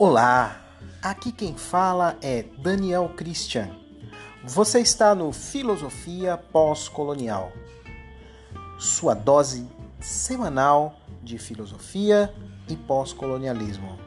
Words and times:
Olá, 0.00 0.62
aqui 1.02 1.32
quem 1.32 1.56
fala 1.56 2.16
é 2.22 2.44
Daniel 2.62 3.10
Christian. 3.16 3.68
Você 4.44 4.78
está 4.78 5.12
no 5.12 5.32
Filosofia 5.32 6.36
Pós-Colonial, 6.36 7.50
sua 8.78 9.12
dose 9.12 9.66
semanal 9.98 10.94
de 11.20 11.36
filosofia 11.36 12.32
e 12.68 12.76
pós-colonialismo. 12.76 13.98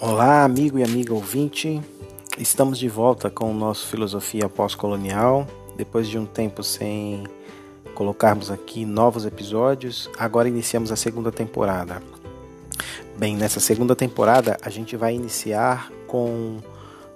Olá, 0.00 0.42
amigo 0.42 0.80
e 0.80 0.82
amiga 0.82 1.14
ouvinte. 1.14 1.80
Estamos 2.38 2.80
de 2.80 2.88
volta 2.88 3.30
com 3.30 3.52
o 3.52 3.54
nosso 3.54 3.86
Filosofia 3.86 4.48
Pós-Colonial. 4.48 5.46
Depois 5.76 6.08
de 6.08 6.18
um 6.18 6.26
tempo 6.26 6.64
sem 6.64 7.22
colocarmos 7.94 8.50
aqui 8.50 8.84
novos 8.84 9.24
episódios, 9.24 10.10
agora 10.18 10.48
iniciamos 10.48 10.90
a 10.90 10.96
segunda 10.96 11.30
temporada. 11.30 12.02
Bem, 13.16 13.36
nessa 13.36 13.60
segunda 13.60 13.94
temporada 13.94 14.56
a 14.62 14.68
gente 14.68 14.96
vai 14.96 15.14
iniciar 15.14 15.92
com 16.08 16.58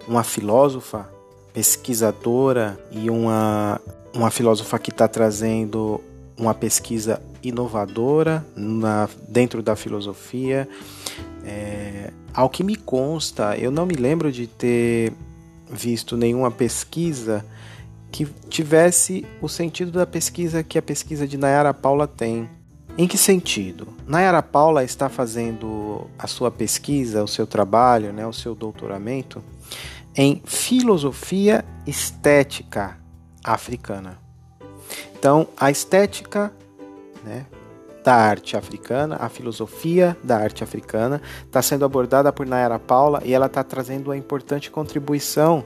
uma 0.06 0.22
filósofa, 0.22 1.10
pesquisadora 1.52 2.78
e 2.92 3.10
uma, 3.10 3.80
uma 4.14 4.30
filósofa 4.30 4.78
que 4.78 4.90
está 4.90 5.08
trazendo 5.08 6.00
uma 6.36 6.54
pesquisa 6.54 7.20
inovadora 7.42 8.44
na, 8.56 9.08
dentro 9.28 9.62
da 9.62 9.76
filosofia. 9.76 10.68
É, 11.44 12.12
ao 12.34 12.48
que 12.48 12.62
me 12.62 12.76
consta, 12.76 13.56
eu 13.56 13.70
não 13.70 13.86
me 13.86 13.94
lembro 13.94 14.30
de 14.30 14.46
ter 14.46 15.12
visto 15.70 16.16
nenhuma 16.16 16.50
pesquisa 16.50 17.44
que 18.10 18.26
tivesse 18.48 19.26
o 19.40 19.48
sentido 19.48 19.92
da 19.92 20.06
pesquisa 20.06 20.62
que 20.62 20.78
a 20.78 20.82
pesquisa 20.82 21.26
de 21.26 21.36
Nayara 21.36 21.74
Paula 21.74 22.06
tem. 22.06 22.48
Em 22.96 23.06
que 23.06 23.18
sentido? 23.18 23.86
Nayara 24.06 24.42
Paula 24.42 24.82
está 24.82 25.08
fazendo 25.08 26.06
a 26.18 26.26
sua 26.26 26.50
pesquisa, 26.50 27.22
o 27.22 27.28
seu 27.28 27.46
trabalho, 27.46 28.12
né, 28.12 28.26
o 28.26 28.32
seu 28.32 28.54
doutoramento 28.54 29.42
em 30.18 30.42
filosofia 30.44 31.64
estética 31.86 32.98
africana. 33.44 34.18
Então, 35.16 35.46
a 35.56 35.70
estética, 35.70 36.52
né, 37.28 37.46
da 38.02 38.14
arte 38.14 38.56
africana, 38.56 39.16
a 39.20 39.28
filosofia 39.28 40.16
da 40.24 40.38
arte 40.38 40.64
africana, 40.64 41.20
está 41.44 41.60
sendo 41.60 41.84
abordada 41.84 42.32
por 42.32 42.46
Nayara 42.46 42.78
Paula 42.78 43.20
e 43.24 43.34
ela 43.34 43.46
está 43.46 43.62
trazendo 43.62 44.08
uma 44.08 44.16
importante 44.16 44.70
contribuição 44.70 45.64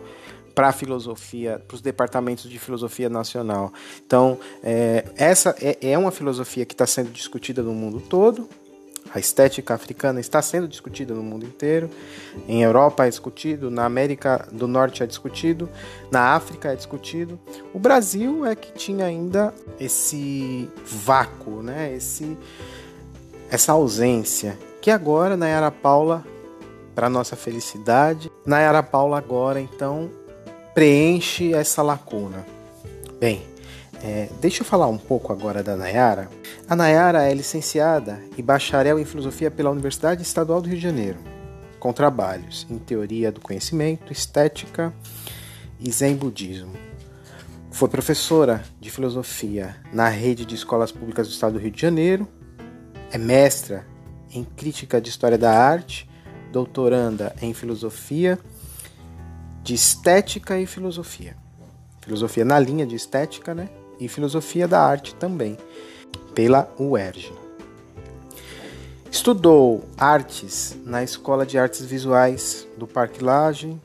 para 0.55 0.69
a 0.69 0.73
filosofia, 0.73 1.63
para 1.67 1.77
os 1.77 1.81
departamentos 1.81 2.51
de 2.51 2.59
filosofia 2.59 3.09
nacional. 3.09 3.73
Então, 4.05 4.39
é, 4.63 5.05
essa 5.17 5.55
é, 5.61 5.93
é 5.93 5.97
uma 5.97 6.11
filosofia 6.11 6.67
que 6.67 6.75
está 6.75 6.87
sendo 6.87 7.11
discutida 7.11 7.63
no 7.63 7.73
mundo 7.73 8.01
todo, 8.01 8.49
a 9.15 9.19
estética 9.19 9.75
africana 9.75 10.21
está 10.21 10.41
sendo 10.41 10.67
discutida 10.67 11.13
no 11.13 11.23
mundo 11.23 11.45
inteiro. 11.45 11.91
Em 12.49 12.63
Europa 12.63 13.07
é 13.07 13.11
discutido, 13.11 13.71
na 13.71 13.85
América 13.85 14.49
do 14.51 14.67
Norte 14.67 15.03
é 15.03 15.07
discutido, 15.07 15.69
na 16.11 16.35
África 16.35 16.73
é 16.73 16.77
discutido. 16.77 17.39
O 17.75 17.79
Brasil 17.79 18.47
é 18.47 18.57
que 18.57 18.73
tinha 18.73 19.05
ainda 19.05 19.53
esse 19.79 20.69
vácuo, 20.85 21.63
né? 21.63 21.93
Esse, 21.95 22.37
essa 23.51 23.73
ausência. 23.73 24.59
Que 24.81 24.91
agora, 24.91 25.37
na 25.37 25.47
Era 25.47 25.71
Paula, 25.71 26.25
para 26.95 27.11
nossa 27.11 27.37
felicidade, 27.37 28.31
na 28.47 28.61
Era 28.61 28.83
Paula 28.83 29.19
agora, 29.19 29.61
então, 29.61 30.11
preenche 30.75 31.53
essa 31.53 31.83
lacuna. 31.83 32.47
Bem, 33.21 33.52
é, 34.03 34.29
deixa 34.41 34.63
eu 34.63 34.67
falar 34.67 34.89
um 34.89 34.99
pouco 34.99 35.33
agora 35.33 35.63
da 35.63 35.77
Nayara. 35.77 36.29
A 36.69 36.75
Nayara 36.75 37.23
é 37.23 37.33
licenciada 37.33 38.21
e 38.37 38.43
bacharel 38.43 38.99
em 38.99 39.05
filosofia 39.05 39.51
pela 39.51 39.71
Universidade 39.71 40.23
Estadual 40.23 40.61
do 40.61 40.69
Rio 40.69 40.77
de 40.77 40.83
Janeiro, 40.83 41.19
com 41.79 41.93
trabalhos 41.93 42.67
em 42.69 42.79
teoria 42.79 43.31
do 43.31 43.41
conhecimento, 43.41 44.13
estética 44.13 44.93
e 45.79 45.91
zen 45.93 46.17
budismo. 46.17 46.73
Foi 47.71 47.89
professora 47.89 48.63
de 48.81 48.91
filosofia 48.91 49.77
na 49.93 50.09
rede 50.09 50.45
de 50.45 50.57
escolas 50.57 50.91
públicas 50.91 51.29
do 51.29 51.33
Estado 51.33 51.53
do 51.53 51.59
Rio 51.61 51.71
de 51.71 51.81
Janeiro, 51.81 52.27
é 53.13 53.19
mestra 53.19 53.87
em 54.31 54.43
crítica 54.43 55.01
de 55.01 55.11
história 55.11 55.39
da 55.39 55.53
arte, 55.53 56.11
doutoranda 56.51 57.35
em 57.41 57.55
filosofia 57.55 58.39
de 59.63 59.75
estética 59.75 60.59
e 60.59 60.67
filosofia. 60.67 61.37
Filosofia 62.01 62.45
na 62.45 62.59
linha 62.59 62.85
de 62.85 62.97
estética, 62.97 63.55
né? 63.55 63.69
E 63.99 64.09
Filosofia 64.09 64.67
da 64.67 64.81
Arte 64.81 65.15
também, 65.15 65.59
pela 66.35 66.73
UERJ. 66.79 67.33
Estudou 69.11 69.85
artes 69.99 70.77
na 70.87 71.03
Escola 71.03 71.45
de 71.45 71.59
Artes 71.59 71.85
Visuais 71.85 72.67
do 72.79 72.87
Parque 72.87 73.23
Lage, 73.23 73.79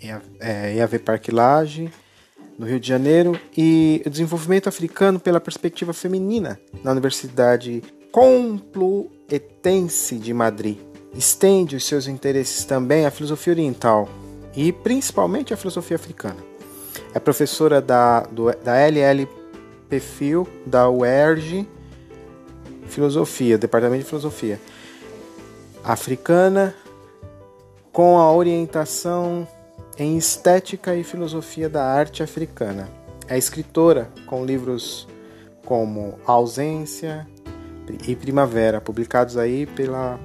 EAV 0.00 0.98
Parque 0.98 1.30
Lage, 1.30 1.92
no 2.58 2.66
Rio 2.66 2.80
de 2.80 2.88
Janeiro, 2.88 3.38
e 3.56 4.02
desenvolvimento 4.10 4.68
africano 4.68 5.20
pela 5.20 5.40
perspectiva 5.40 5.92
feminina 5.92 6.58
na 6.82 6.90
Universidade 6.90 7.82
Complutense 8.10 10.16
de 10.16 10.32
Madrid. 10.32 10.78
Estende 11.14 11.76
os 11.76 11.84
seus 11.84 12.06
interesses 12.06 12.64
também 12.64 13.04
à 13.04 13.10
filosofia 13.10 13.52
oriental 13.52 14.08
e 14.56 14.72
principalmente 14.72 15.52
à 15.52 15.56
filosofia 15.56 15.96
africana. 15.96 16.38
É 17.14 17.20
professora 17.20 17.80
da, 17.80 18.20
do, 18.20 18.50
da 18.64 18.88
LL 18.88 19.28
perfil 19.92 20.48
da 20.64 20.88
UERJ 20.88 21.68
Filosofia, 22.86 23.58
Departamento 23.58 24.04
de 24.04 24.08
Filosofia 24.08 24.58
Africana, 25.84 26.74
com 27.92 28.16
a 28.16 28.32
orientação 28.32 29.46
em 29.98 30.16
Estética 30.16 30.96
e 30.96 31.04
Filosofia 31.04 31.68
da 31.68 31.84
Arte 31.84 32.22
Africana. 32.22 32.88
É 33.28 33.36
escritora 33.36 34.08
com 34.26 34.46
livros 34.46 35.06
como 35.66 36.18
Ausência 36.24 37.28
e 38.08 38.16
Primavera, 38.16 38.80
publicados 38.80 39.36
aí 39.36 39.66
pela 39.66 40.18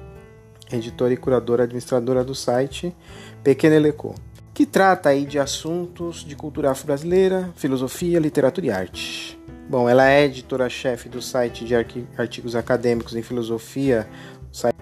editora 0.72 1.12
e 1.12 1.16
curadora 1.18 1.64
administradora 1.64 2.24
do 2.24 2.34
site 2.34 2.96
Pequena 3.44 3.76
Eleco, 3.76 4.14
que 4.54 4.64
trata 4.64 5.10
aí 5.10 5.26
de 5.26 5.38
assuntos 5.38 6.24
de 6.24 6.34
cultura 6.34 6.70
afro-brasileira, 6.70 7.50
filosofia, 7.54 8.18
literatura 8.18 8.66
e 8.66 8.70
arte. 8.70 9.38
Bom, 9.68 9.86
ela 9.86 10.08
é 10.08 10.24
editora-chefe 10.24 11.10
do 11.10 11.20
site 11.20 11.66
de 11.66 11.74
artigos 12.16 12.56
acadêmicos 12.56 13.14
em 13.14 13.20
filosofia, 13.20 14.08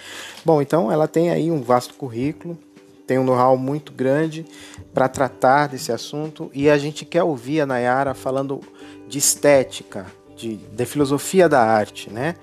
Bom, 0.45 0.61
então 0.61 0.93
ela 0.93 1.09
tem 1.09 1.31
aí 1.31 1.51
um 1.51 1.63
vasto 1.63 1.95
currículo, 1.95 2.59
tem 3.07 3.19
um 3.19 3.25
know-how 3.25 3.57
muito 3.57 3.93
grande 3.93 4.45
para 4.93 5.09
tratar 5.09 5.69
desse 5.69 5.93
assunto 5.93 6.51
e 6.53 6.69
a 6.69 6.77
gente 6.77 7.05
quer 7.05 7.23
ouvir 7.23 7.61
a 7.61 7.67
Nayara 7.67 8.15
falando 8.15 8.61
de 9.07 9.19
estética, 9.19 10.07
de, 10.37 10.57
de 10.57 10.87
filosofia 10.87 11.49
da 11.49 11.63
arte, 11.63 12.11
né? 12.11 12.35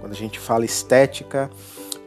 Quando 0.00 0.12
a 0.12 0.16
gente 0.16 0.38
fala 0.38 0.64
estética, 0.64 1.50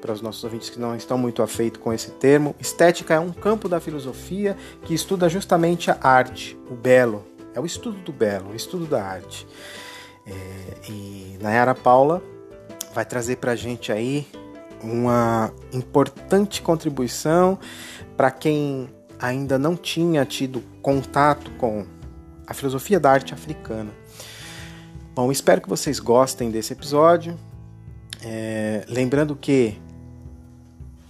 para 0.02 0.12
os 0.12 0.22
nossos 0.22 0.44
ouvintes 0.44 0.70
que 0.70 0.80
não 0.80 0.96
estão 0.96 1.18
muito 1.18 1.44
afeitos 1.44 1.80
com 1.80 1.94
esse 1.94 2.10
termo, 2.12 2.56
estética 2.60 3.14
é 3.14 3.20
um 3.20 3.32
campo 3.32 3.70
da 3.70 3.80
filosofia 3.80 4.58
que 4.84 4.96
estuda 4.96 5.30
justamente 5.30 5.92
a 5.92 5.98
arte, 6.02 6.58
o 6.70 6.74
belo. 6.74 7.24
É 7.54 7.60
o 7.60 7.66
estudo 7.66 7.98
do 8.00 8.12
belo, 8.12 8.52
o 8.52 8.56
estudo 8.56 8.86
da 8.86 9.04
arte. 9.04 9.48
É, 10.26 10.90
e 10.90 11.38
Nayara 11.40 11.76
Paula 11.76 12.24
vai 12.94 13.06
trazer 13.06 13.38
para 13.38 13.52
a 13.52 13.56
gente 13.56 13.92
aí 13.92 14.28
uma 14.84 15.52
importante 15.72 16.62
contribuição 16.62 17.58
para 18.18 18.32
quem 18.32 18.90
ainda 19.20 19.60
não 19.60 19.76
tinha 19.76 20.26
tido 20.26 20.62
contato 20.82 21.52
com 21.52 21.86
a 22.48 22.54
filosofia 22.54 23.00
da 23.00 23.12
arte 23.12 23.34
africana. 23.34 23.92
Bom, 25.14 25.32
espero 25.32 25.62
que 25.62 25.70
vocês 25.70 26.00
gostem 26.00 26.50
desse 26.50 26.74
episódio. 26.74 27.38
É, 28.24 28.86
lembrando 28.88 29.36
que, 29.36 29.80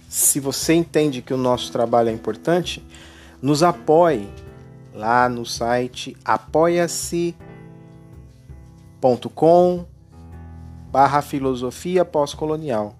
se 0.08 0.40
você 0.40 0.74
entende 0.74 1.22
que 1.22 1.32
o 1.32 1.36
nosso 1.36 1.70
trabalho 1.72 2.08
é 2.08 2.12
importante, 2.12 2.84
nos 3.40 3.62
apoie 3.62 4.28
lá 4.94 5.28
no 5.28 5.44
site 5.46 6.16
apoia-se.com 6.24 7.36
barra 10.90 11.22
filosofia 11.22 12.04
pós-colonial. 12.04 12.94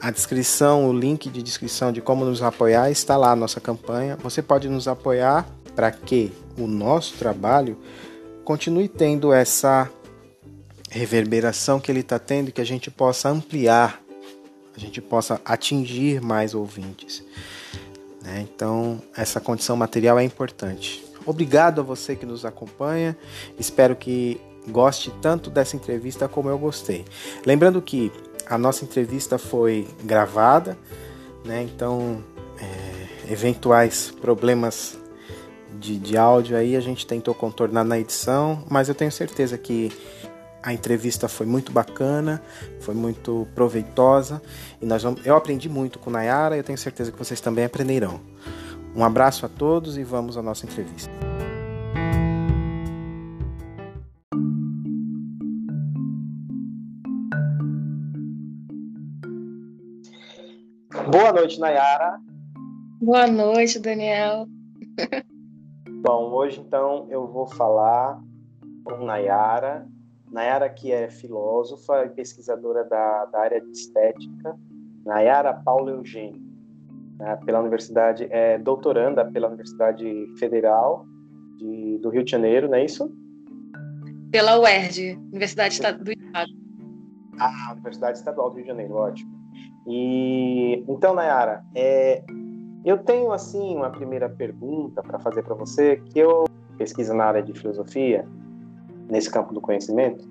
A 0.00 0.10
descrição, 0.10 0.88
o 0.88 0.92
link 0.92 1.28
de 1.28 1.42
descrição 1.42 1.92
de 1.92 2.00
como 2.00 2.24
nos 2.24 2.42
apoiar 2.42 2.90
está 2.90 3.16
lá 3.16 3.32
a 3.32 3.36
nossa 3.36 3.60
campanha. 3.60 4.16
Você 4.22 4.40
pode 4.40 4.68
nos 4.68 4.86
apoiar 4.86 5.46
para 5.74 5.90
que 5.90 6.32
o 6.56 6.66
nosso 6.66 7.14
trabalho 7.14 7.76
continue 8.44 8.88
tendo 8.88 9.32
essa 9.32 9.90
reverberação 10.90 11.80
que 11.80 11.90
ele 11.90 12.00
está 12.00 12.18
tendo 12.18 12.48
e 12.48 12.52
que 12.52 12.60
a 12.60 12.66
gente 12.66 12.90
possa 12.90 13.28
ampliar, 13.28 14.00
a 14.76 14.80
gente 14.80 15.00
possa 15.00 15.40
atingir 15.44 16.20
mais 16.20 16.54
ouvintes. 16.54 17.22
Né? 18.22 18.46
Então, 18.52 19.02
essa 19.16 19.40
condição 19.40 19.76
material 19.76 20.18
é 20.18 20.24
importante. 20.24 21.04
Obrigado 21.26 21.80
a 21.80 21.84
você 21.84 22.16
que 22.16 22.24
nos 22.24 22.44
acompanha. 22.44 23.16
Espero 23.58 23.94
que 23.94 24.40
goste 24.68 25.12
tanto 25.20 25.50
dessa 25.50 25.76
entrevista 25.76 26.28
como 26.28 26.48
eu 26.48 26.58
gostei. 26.58 27.04
Lembrando 27.44 27.82
que 27.82 28.12
a 28.48 28.56
nossa 28.56 28.84
entrevista 28.84 29.38
foi 29.38 29.86
gravada, 30.04 30.76
né? 31.44 31.62
Então, 31.62 32.22
é, 32.60 33.32
eventuais 33.32 34.12
problemas 34.20 34.98
de, 35.78 35.98
de 35.98 36.16
áudio 36.16 36.56
aí 36.56 36.76
a 36.76 36.80
gente 36.80 37.06
tentou 37.06 37.34
contornar 37.34 37.84
na 37.84 37.98
edição, 37.98 38.64
mas 38.68 38.88
eu 38.88 38.94
tenho 38.94 39.12
certeza 39.12 39.56
que 39.56 39.92
a 40.62 40.72
entrevista 40.72 41.28
foi 41.28 41.46
muito 41.46 41.70
bacana, 41.70 42.42
foi 42.80 42.94
muito 42.94 43.46
proveitosa 43.54 44.42
e 44.80 44.86
nós 44.86 45.02
vamos, 45.02 45.24
eu 45.24 45.36
aprendi 45.36 45.68
muito 45.68 45.98
com 45.98 46.10
Nayara 46.10 46.56
e 46.56 46.60
eu 46.60 46.64
tenho 46.64 46.78
certeza 46.78 47.12
que 47.12 47.18
vocês 47.18 47.40
também 47.40 47.64
aprenderão. 47.64 48.20
Um 48.94 49.04
abraço 49.04 49.46
a 49.46 49.48
todos 49.48 49.96
e 49.96 50.02
vamos 50.02 50.36
à 50.36 50.42
nossa 50.42 50.66
entrevista. 50.66 51.27
Boa 61.10 61.32
noite, 61.32 61.58
Nayara. 61.58 62.20
Boa 63.00 63.26
noite, 63.26 63.78
Daniel. 63.78 64.46
Bom, 66.02 66.30
hoje 66.34 66.60
então 66.60 67.06
eu 67.08 67.26
vou 67.26 67.46
falar 67.46 68.20
com 68.84 69.06
Nayara. 69.06 69.88
Nayara 70.30 70.68
que 70.68 70.92
é 70.92 71.08
filósofa 71.08 72.04
e 72.04 72.10
pesquisadora 72.10 72.84
da, 72.84 73.24
da 73.24 73.40
área 73.40 73.58
de 73.58 73.70
estética. 73.70 74.54
Nayara 75.06 75.54
Paula 75.54 75.92
Eugênio, 75.92 76.42
né, 77.18 77.36
pela 77.36 77.60
Universidade, 77.60 78.28
é 78.30 78.58
doutoranda 78.58 79.24
pela 79.24 79.48
Universidade 79.48 80.26
Federal 80.38 81.06
de, 81.56 81.96
do 82.02 82.10
Rio 82.10 82.22
de 82.22 82.30
Janeiro, 82.30 82.68
não 82.68 82.76
é 82.76 82.84
isso? 82.84 83.10
Pela 84.30 84.60
UERJ, 84.60 85.14
Universidade 85.32 85.80
do 85.80 86.12
Estado. 86.12 86.52
Ah, 87.40 87.72
Universidade 87.72 88.18
Estadual 88.18 88.50
do 88.50 88.56
Rio 88.56 88.64
de 88.64 88.68
Janeiro, 88.68 88.94
ótimo. 88.94 89.37
E 89.88 90.84
então, 90.86 91.14
Nayara, 91.14 91.64
é, 91.74 92.22
eu 92.84 92.98
tenho 92.98 93.32
assim 93.32 93.74
uma 93.74 93.90
primeira 93.90 94.28
pergunta 94.28 95.02
para 95.02 95.18
fazer 95.18 95.42
para 95.42 95.54
você, 95.54 95.96
que 95.96 96.18
eu 96.18 96.44
pesquiso 96.76 97.14
na 97.14 97.24
área 97.24 97.42
de 97.42 97.54
filosofia, 97.54 98.28
nesse 99.08 99.30
campo 99.30 99.54
do 99.54 99.60
conhecimento, 99.62 100.28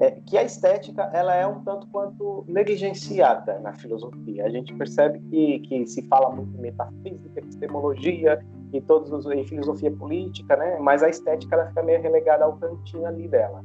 é 0.00 0.10
que 0.26 0.36
a 0.36 0.42
estética 0.42 1.02
ela 1.14 1.34
é 1.34 1.46
um 1.46 1.60
tanto 1.62 1.86
quanto 1.86 2.44
negligenciada 2.48 3.60
na 3.60 3.72
filosofia. 3.74 4.44
A 4.44 4.50
gente 4.50 4.74
percebe 4.74 5.20
que, 5.30 5.60
que 5.60 5.86
se 5.86 6.02
fala 6.08 6.34
muito 6.34 6.56
em 6.56 6.60
metafísica, 6.60 7.38
epistemologia 7.38 8.44
e 8.72 8.80
todos 8.80 9.12
os 9.12 9.24
em 9.26 9.44
filosofia 9.44 9.92
política, 9.92 10.56
né? 10.56 10.78
Mas 10.80 11.04
a 11.04 11.08
estética 11.08 11.54
ela 11.54 11.68
fica 11.68 11.82
meio 11.84 12.02
relegada 12.02 12.44
ao 12.44 12.56
cantinho 12.56 13.06
ali 13.06 13.28
dela. 13.28 13.64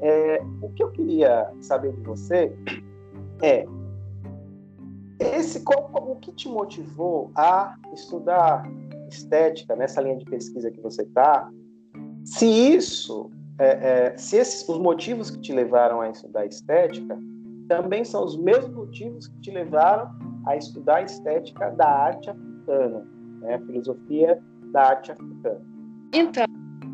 É, 0.00 0.40
o 0.62 0.68
que 0.70 0.82
eu 0.84 0.90
queria 0.92 1.50
saber 1.60 1.92
de 1.92 2.02
você 2.02 2.56
é 3.42 3.66
esse, 5.18 5.60
qual, 5.60 5.90
o 5.92 6.16
que 6.16 6.32
te 6.32 6.48
motivou 6.48 7.30
a 7.34 7.74
estudar 7.94 8.68
estética 9.08 9.74
nessa 9.74 10.00
linha 10.00 10.18
de 10.18 10.24
pesquisa 10.24 10.70
que 10.70 10.80
você 10.80 11.02
está? 11.02 11.48
Se 12.24 12.46
isso, 12.46 13.30
é, 13.58 13.66
é, 14.12 14.16
se 14.18 14.36
esses, 14.36 14.68
os 14.68 14.78
motivos 14.78 15.30
que 15.30 15.38
te 15.40 15.52
levaram 15.52 16.00
a 16.00 16.10
estudar 16.10 16.44
estética 16.46 17.18
também 17.68 18.04
são 18.04 18.24
os 18.24 18.36
mesmos 18.36 18.74
motivos 18.74 19.28
que 19.28 19.40
te 19.40 19.50
levaram 19.50 20.08
a 20.46 20.56
estudar 20.56 21.02
estética 21.02 21.70
da 21.70 21.88
arte 21.88 22.30
africana, 22.30 23.06
né? 23.40 23.58
filosofia 23.66 24.40
da 24.72 24.82
arte 24.82 25.12
africana. 25.12 25.60
Então, 26.12 26.44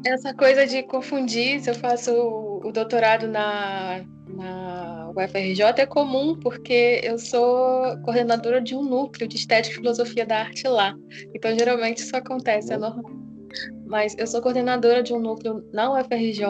essa 0.06 0.32
coisa 0.34 0.66
de 0.66 0.82
confundir, 0.82 1.60
se 1.60 1.70
eu 1.70 1.74
faço 1.74 2.12
o 2.12 2.72
doutorado 2.72 3.28
na, 3.28 4.04
na 4.28 5.01
UFRJ 5.14 5.62
é 5.78 5.86
comum 5.86 6.38
porque 6.38 7.00
eu 7.02 7.18
sou 7.18 7.96
coordenadora 8.02 8.60
de 8.60 8.74
um 8.74 8.82
núcleo 8.82 9.28
de 9.28 9.36
estética 9.36 9.74
e 9.74 9.78
filosofia 9.78 10.24
da 10.24 10.38
arte 10.38 10.66
lá. 10.66 10.94
Então, 11.34 11.56
geralmente 11.56 11.98
isso 11.98 12.16
acontece, 12.16 12.72
é 12.72 12.78
normal. 12.78 13.10
Mas 13.86 14.16
eu 14.18 14.26
sou 14.26 14.40
coordenadora 14.40 15.02
de 15.02 15.12
um 15.12 15.20
núcleo 15.20 15.64
na 15.72 15.92
UFRJ, 15.92 16.44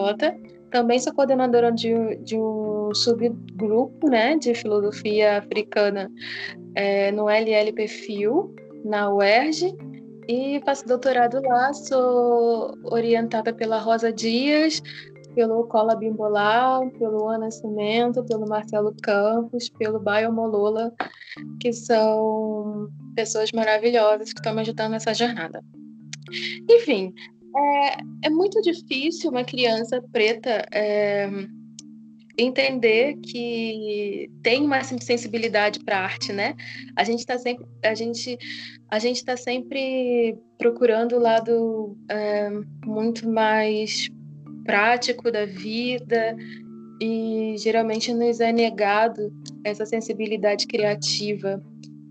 também 0.71 0.99
sou 0.99 1.13
coordenadora 1.13 1.71
de, 1.71 2.17
de 2.23 2.37
um 2.37 2.95
subgrupo 2.95 4.09
né, 4.09 4.37
de 4.39 4.55
filosofia 4.55 5.39
africana 5.39 6.11
é, 6.75 7.13
no 7.13 7.29
LLPFIU, 7.29 8.55
na 8.85 9.13
UERJ, 9.13 9.77
e 10.29 10.63
faço 10.65 10.87
doutorado 10.87 11.43
lá, 11.43 11.73
sou 11.75 12.75
orientada 12.85 13.53
pela 13.53 13.79
Rosa 13.79 14.13
Dias, 14.13 14.83
pelo 15.35 15.67
Cola 15.67 15.97
Bimbolau, 15.97 16.91
pelo 16.91 17.29
Ana 17.29 17.47
Nascimento, 17.47 18.25
pelo 18.25 18.49
Marcelo 18.49 18.95
Campos, 19.03 19.69
pelo 19.71 19.99
Baio 19.99 20.33
Molola, 20.33 20.93
que 21.61 21.73
são 21.73 22.89
pessoas 23.15 23.51
maravilhosas 23.53 24.33
que 24.33 24.39
estão 24.39 24.55
me 24.55 24.61
ajudando 24.61 24.93
nessa 24.93 25.15
jornada. 25.15 25.63
Enfim, 26.71 27.13
é, 27.57 28.27
é 28.27 28.31
muito 28.31 28.61
difícil 28.63 29.31
uma 29.31 29.45
criança 29.45 30.03
preta 30.13 30.67
é, 30.73 31.29
entender 32.39 33.17
que 33.17 34.31
tem 34.43 34.65
uma 34.65 34.83
sensibilidade 34.83 35.81
para 35.85 36.01
arte, 36.01 36.33
né? 36.33 36.55
A 36.97 37.05
gente 37.05 37.21
está 37.21 37.39
sempre, 37.39 37.67
a 37.85 37.95
gente, 37.95 38.39
a 38.91 38.99
gente 38.99 39.17
está 39.17 39.37
sempre 39.37 40.37
procurando 40.59 41.17
o 41.17 41.21
lado 41.21 41.97
é, 42.09 42.51
muito 42.85 43.29
mais 43.29 44.09
prático 44.65 45.31
da 45.31 45.45
vida 45.47 46.37
e 47.01 47.57
geralmente 47.59 48.13
nos 48.13 48.41
é 48.41 48.53
negado 48.53 49.33
essa 49.65 49.85
sensibilidade 49.85 50.67
criativa 50.67 51.63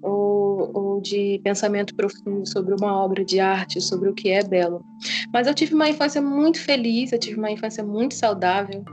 ou, 0.01 0.72
ou, 0.74 1.01
de 1.01 1.39
pensamento 1.43 1.96
profundo 1.96 2.48
sobre 2.48 2.74
uma 2.74 3.03
obra 3.03 3.24
de 3.24 3.39
arte, 3.39 3.79
sobre 3.79 4.10
o 4.10 4.13
que 4.13 4.29
é 4.29 4.43
belo. 4.43 4.84
Mas 5.31 5.48
eu 5.48 5.53
tive 5.53 5.75
uma 5.75 5.89
infância 5.89 6.22
muito 6.22 6.60
feliz, 6.60 7.12
eu 7.12 7.20
tive 7.20 7.38
uma 7.38 7.51
infância 7.51 7.84
muito 7.84 8.15
saudável 8.15 8.84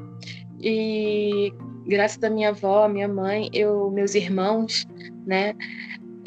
e 0.60 1.52
graças 1.86 2.22
à 2.22 2.28
minha 2.28 2.50
avó, 2.50 2.86
minha 2.88 3.08
mãe, 3.08 3.48
eu, 3.52 3.90
meus 3.90 4.14
irmãos, 4.14 4.86
né, 5.26 5.54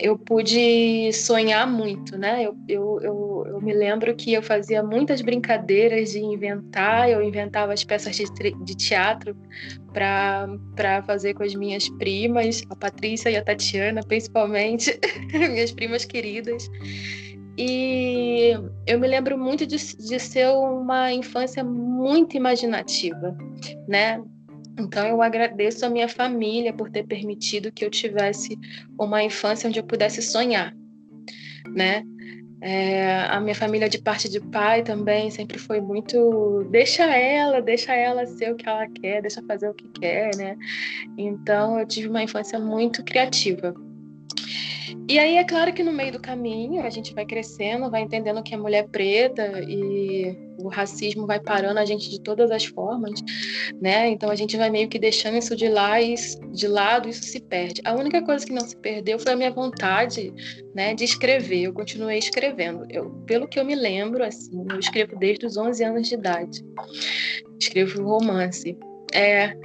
eu 0.02 0.18
pude 0.18 1.14
sonhar 1.14 1.68
muito, 1.70 2.18
né? 2.18 2.44
Eu, 2.44 2.58
eu, 2.68 3.00
eu, 3.02 3.44
eu, 3.48 3.62
me 3.62 3.72
lembro 3.74 4.16
que 4.16 4.34
eu 4.34 4.42
fazia 4.42 4.82
muitas 4.82 5.22
brincadeiras 5.22 6.12
de 6.12 6.20
inventar, 6.20 7.10
eu 7.10 7.22
inventava 7.22 7.72
as 7.72 7.84
peças 7.84 8.16
de, 8.16 8.26
de 8.26 8.76
teatro 8.76 9.38
para 9.94 11.04
fazer 11.06 11.36
com 11.36 11.44
as 11.44 11.54
minhas 11.54 11.88
primas, 11.90 12.64
a 12.70 12.76
Patrícia 12.76 13.30
e 13.30 13.36
a 13.38 13.44
Tatiana, 13.44 14.02
principalmente, 14.02 15.00
minhas 15.32 15.72
primas 15.72 16.04
queridas. 16.04 16.70
E 17.58 18.54
eu 18.88 19.00
me 19.00 19.08
lembro 19.08 19.38
muito 19.38 19.68
de, 19.68 19.78
de 19.78 20.20
ser 20.20 20.48
uma 20.48 21.14
infância 21.14 21.64
muito 21.64 22.36
imaginativa, 22.36 23.38
né? 23.88 24.22
Então 24.80 25.06
eu 25.08 25.22
agradeço 25.22 25.86
a 25.86 25.90
minha 25.90 26.08
família 26.08 26.74
por 26.74 26.90
ter 26.90 27.04
permitido 27.04 27.72
que 27.72 27.84
eu 27.84 27.90
tivesse 27.90 28.58
uma 28.98 29.24
infância 29.24 29.68
onde 29.68 29.80
eu 29.80 29.84
pudesse 29.84 30.22
sonhar, 30.22 30.74
né? 31.68 32.04
É, 32.64 33.24
a 33.24 33.40
minha 33.40 33.56
família 33.56 33.90
de 33.90 33.98
parte 33.98 34.30
de 34.30 34.40
pai 34.40 34.84
também 34.84 35.32
sempre 35.32 35.58
foi 35.58 35.82
muito 35.82 36.64
deixa 36.70 37.04
ela, 37.06 37.60
deixa 37.60 37.92
ela 37.92 38.24
ser 38.28 38.54
o 38.54 38.56
que 38.56 38.70
ela 38.70 38.88
quer, 38.88 39.20
deixa 39.20 39.42
fazer 39.48 39.68
o 39.68 39.74
que 39.74 39.88
quer, 40.00 40.36
né? 40.36 40.56
Então 41.18 41.80
eu 41.80 41.88
tive 41.88 42.08
uma 42.08 42.22
infância 42.22 42.60
muito 42.60 43.04
criativa. 43.04 43.74
E 45.08 45.20
aí 45.20 45.38
é 45.38 45.44
claro 45.44 45.74
que 45.74 45.84
no 45.84 45.92
meio 45.92 46.14
do 46.14 46.20
caminho 46.20 46.82
a 46.82 46.90
gente 46.90 47.14
vai 47.14 47.26
crescendo, 47.26 47.90
vai 47.90 48.02
entendendo 48.02 48.42
que 48.44 48.54
é 48.54 48.58
mulher 48.58 48.88
preta 48.90 49.62
e 49.68 50.36
o 50.58 50.68
racismo 50.68 51.26
vai 51.26 51.40
parando 51.40 51.80
a 51.80 51.86
gente 51.86 52.10
de 52.10 52.22
todas 52.22 52.52
as 52.52 52.66
formas, 52.66 53.20
né? 53.82 54.10
Então 54.10 54.30
a 54.30 54.36
gente 54.36 54.58
vai 54.58 54.70
meio 54.70 54.88
que 54.88 55.00
deixando 55.00 55.38
isso 55.38 55.56
de 55.56 55.68
lá 55.68 56.02
e 56.02 56.16
de 56.52 56.68
lado 56.68 57.10
isso 57.10 57.24
se 57.24 57.40
perde. 57.40 57.82
A 57.86 57.94
única 57.94 58.22
coisa 58.22 58.46
que 58.46 58.54
não 58.54 58.68
se 58.68 58.76
perdeu 58.78 59.20
foi 59.20 59.34
a 59.34 59.36
minha 59.36 59.52
vontade, 59.52 60.34
né, 60.74 60.94
de 60.94 61.04
escrever. 61.04 61.64
Eu 61.64 61.74
continuei 61.74 62.18
escrevendo. 62.18 62.86
Eu, 62.90 63.10
pelo 63.26 63.48
que 63.48 63.60
eu 63.60 63.66
me 63.66 63.76
lembro, 63.76 64.24
assim, 64.24 64.66
eu 64.70 64.80
escrevo 64.80 65.18
desde 65.18 65.46
os 65.46 65.58
11 65.58 65.84
anos 65.84 66.08
de 66.08 66.16
idade. 66.16 66.64
Escrevo 67.60 68.04
romance. 68.04 68.78
É, 69.14 69.56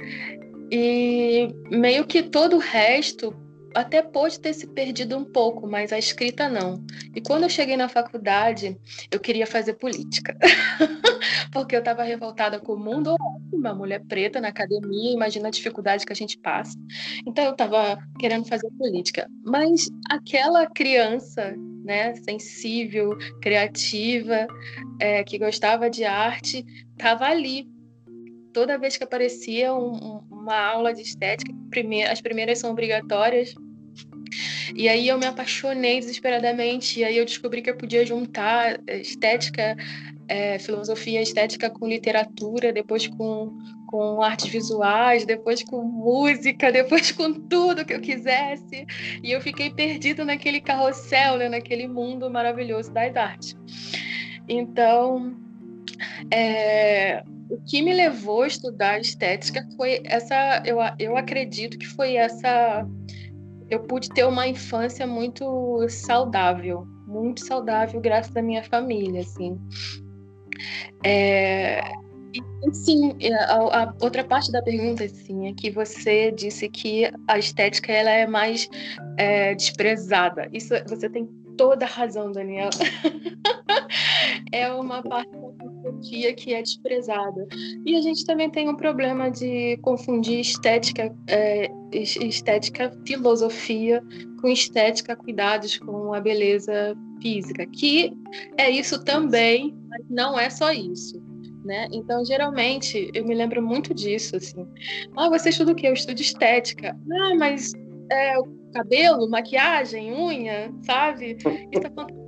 e 0.71 1.47
meio 1.71 2.05
que 2.05 2.23
todo 2.23 2.57
o 2.57 2.59
resto 2.59 3.33
até 3.73 4.01
pode 4.01 4.39
ter 4.39 4.53
se 4.53 4.67
perdido 4.67 5.17
um 5.17 5.25
pouco, 5.25 5.67
mas 5.67 5.91
a 5.93 5.97
escrita 5.97 6.49
não. 6.49 6.83
E 7.15 7.21
quando 7.21 7.43
eu 7.43 7.49
cheguei 7.49 7.77
na 7.77 7.89
faculdade, 7.89 8.77
eu 9.11 9.19
queria 9.19 9.45
fazer 9.45 9.73
política. 9.73 10.37
Porque 11.51 11.75
eu 11.75 11.79
estava 11.79 12.03
revoltada 12.03 12.59
com 12.59 12.73
o 12.73 12.79
mundo, 12.79 13.15
uma 13.51 13.73
mulher 13.73 14.03
preta 14.07 14.39
na 14.39 14.49
academia, 14.49 15.13
imagina 15.13 15.47
a 15.47 15.51
dificuldade 15.51 16.05
que 16.05 16.13
a 16.13 16.15
gente 16.15 16.37
passa. 16.37 16.77
Então 17.25 17.43
eu 17.43 17.51
estava 17.51 17.97
querendo 18.19 18.45
fazer 18.45 18.69
política. 18.77 19.27
Mas 19.43 19.89
aquela 20.09 20.67
criança, 20.67 21.55
né, 21.83 22.15
sensível, 22.15 23.17
criativa, 23.41 24.47
é, 24.99 25.23
que 25.23 25.37
gostava 25.37 25.89
de 25.89 26.03
arte, 26.03 26.65
estava 26.97 27.25
ali. 27.25 27.67
Toda 28.57 28.75
vez 28.75 28.97
que 28.97 29.03
aparecia 29.03 29.71
um, 29.71 29.93
um, 29.93 30.23
uma 30.31 30.57
aula 30.57 30.91
de 30.91 31.03
estética, 31.03 31.53
as 32.09 32.19
primeiras 32.19 32.57
são 32.57 32.71
obrigatórias, 32.71 33.53
e 34.75 34.89
aí 34.89 35.07
eu 35.07 35.19
me 35.19 35.27
apaixonei 35.27 35.99
desesperadamente, 35.99 36.99
e 36.99 37.03
aí 37.03 37.17
eu 37.19 37.23
descobri 37.23 37.61
que 37.61 37.69
eu 37.69 37.77
podia 37.77 38.03
juntar 38.03 38.79
estética, 38.87 39.77
é, 40.27 40.57
filosofia 40.57 41.21
estética 41.21 41.69
com 41.69 41.87
literatura, 41.87 42.73
depois 42.73 43.05
com, 43.05 43.55
com 43.85 44.23
artes 44.23 44.47
visuais, 44.47 45.23
depois 45.23 45.61
com 45.61 45.83
música, 45.83 46.71
depois 46.73 47.11
com 47.11 47.31
tudo 47.31 47.85
que 47.85 47.93
eu 47.93 48.01
quisesse. 48.01 48.87
E 49.21 49.33
eu 49.33 49.39
fiquei 49.39 49.69
perdida 49.69 50.25
naquele 50.25 50.59
carrossel, 50.59 51.37
né, 51.37 51.47
naquele 51.47 51.87
mundo 51.87 52.27
maravilhoso 52.27 52.91
das 52.91 53.15
artes. 53.15 53.55
Então, 54.49 55.37
é, 56.31 57.23
o 57.49 57.57
que 57.65 57.81
me 57.81 57.93
levou 57.93 58.43
a 58.43 58.47
estudar 58.47 58.99
estética 58.99 59.67
foi 59.75 60.01
essa, 60.05 60.61
eu, 60.65 60.77
eu 60.99 61.17
acredito 61.17 61.77
que 61.77 61.87
foi 61.87 62.15
essa 62.15 62.85
eu 63.69 63.81
pude 63.81 64.09
ter 64.09 64.25
uma 64.25 64.47
infância 64.47 65.05
muito 65.05 65.85
saudável, 65.89 66.87
muito 67.05 67.45
saudável 67.45 67.99
graças 67.99 68.35
à 68.35 68.41
minha 68.41 68.63
família, 68.63 69.21
assim. 69.21 69.59
É, 71.03 71.81
sim, 72.71 73.13
a, 73.49 73.83
a, 73.83 73.93
outra 74.01 74.23
parte 74.23 74.51
da 74.51 74.61
pergunta, 74.61 75.03
assim, 75.03 75.49
é 75.49 75.53
que 75.53 75.69
você 75.69 76.31
disse 76.31 76.69
que 76.69 77.11
a 77.27 77.37
estética 77.37 77.91
ela 77.91 78.11
é 78.11 78.25
mais 78.25 78.69
é, 79.17 79.53
desprezada. 79.53 80.49
Isso 80.53 80.73
você 80.87 81.09
tem 81.09 81.27
toda 81.57 81.85
a 81.85 81.89
razão, 81.89 82.31
Daniel. 82.31 82.69
é 84.53 84.71
uma 84.71 85.03
parte 85.03 85.29
que 86.01 86.53
é 86.53 86.61
desprezada. 86.61 87.47
E 87.85 87.95
a 87.95 88.01
gente 88.01 88.25
também 88.25 88.49
tem 88.49 88.69
um 88.69 88.75
problema 88.75 89.29
de 89.29 89.77
confundir 89.81 90.39
estética, 90.39 91.13
é, 91.27 91.69
estética 91.91 92.91
filosofia 93.05 94.03
com 94.41 94.47
estética 94.47 95.15
cuidados 95.15 95.77
com 95.77 96.13
a 96.13 96.19
beleza 96.19 96.95
física, 97.21 97.65
que 97.65 98.13
é 98.57 98.69
isso 98.69 99.03
também, 99.03 99.75
mas 99.89 100.01
não 100.09 100.39
é 100.39 100.49
só 100.49 100.71
isso. 100.71 101.21
Né? 101.65 101.87
Então, 101.91 102.23
geralmente, 102.23 103.11
eu 103.13 103.25
me 103.25 103.35
lembro 103.35 103.61
muito 103.61 103.93
disso, 103.93 104.37
assim. 104.37 104.65
Ah, 105.17 105.27
você 105.27 105.49
estuda 105.49 105.73
o 105.73 105.75
quê? 105.75 105.87
Eu 105.87 105.93
estudo 105.93 106.21
estética. 106.21 106.97
Ah, 107.11 107.35
mas 107.37 107.73
é, 108.09 108.35
cabelo, 108.73 109.29
maquiagem, 109.29 110.13
unha, 110.13 110.71
sabe? 110.83 111.37
Isso 111.71 111.87
acontece 111.87 112.26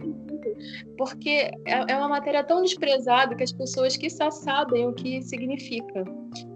porque 0.98 1.52
é, 1.66 1.86
é 1.88 1.98
uma 1.98 2.10
matéria 2.10 2.44
tão 2.44 2.62
desprezada 2.62 3.36
que 3.36 3.44
as 3.44 3.52
pessoas 3.52 3.96
que 3.96 4.10
só 4.10 4.32
sabem 4.32 4.88
o 4.88 4.94
que 4.94 5.22
significa, 5.22 6.04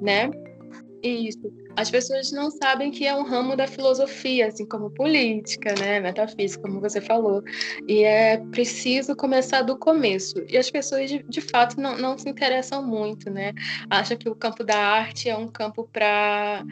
né? 0.02 0.32
Isso. 1.04 1.52
As 1.76 1.92
pessoas 1.92 2.32
não 2.32 2.50
sabem 2.50 2.90
que 2.90 3.06
é 3.06 3.14
um 3.14 3.24
ramo 3.24 3.58
da 3.58 3.68
filosofia, 3.68 4.48
assim 4.48 4.66
como 4.66 4.90
política, 4.90 5.76
né, 5.78 6.00
metafísica, 6.00 6.62
como 6.62 6.80
você 6.80 7.02
falou. 7.02 7.44
E 7.88 8.04
é 8.04 8.38
preciso 8.38 9.14
começar 9.16 9.64
do 9.64 9.78
começo. 9.78 10.36
E 10.48 10.58
as 10.58 10.72
pessoas, 10.72 11.10
de, 11.10 11.22
de 11.28 11.42
fato, 11.42 11.80
não, 11.80 11.98
não 11.98 12.18
se 12.18 12.30
interessam 12.30 12.82
muito, 12.88 13.30
né? 13.30 13.52
Acham 13.90 14.16
que 14.16 14.30
o 14.30 14.36
campo 14.36 14.64
da 14.64 14.78
arte 14.78 15.30
é 15.30 15.36
um 15.36 15.48
campo 15.48 15.88
para 15.92 16.64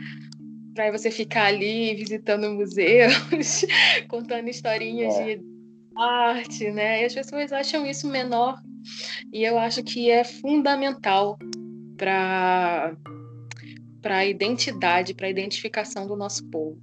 para 0.74 0.90
você 0.90 1.12
ficar 1.12 1.48
ali 1.48 1.94
visitando 1.96 2.50
museus, 2.50 3.66
contando 4.08 4.48
historinhas 4.48 5.16
é. 5.16 5.36
de 5.36 5.51
arte, 5.96 6.72
né? 6.72 7.02
E 7.02 7.06
as 7.06 7.14
pessoas 7.14 7.52
acham 7.52 7.86
isso 7.86 8.08
menor. 8.08 8.62
E 9.32 9.44
eu 9.44 9.58
acho 9.58 9.84
que 9.84 10.10
é 10.10 10.24
fundamental 10.24 11.38
para 11.98 12.96
para 14.02 14.18
a 14.18 14.26
identidade, 14.26 15.14
para 15.14 15.28
a 15.28 15.30
identificação 15.30 16.08
do 16.08 16.16
nosso 16.16 16.44
povo. 16.50 16.82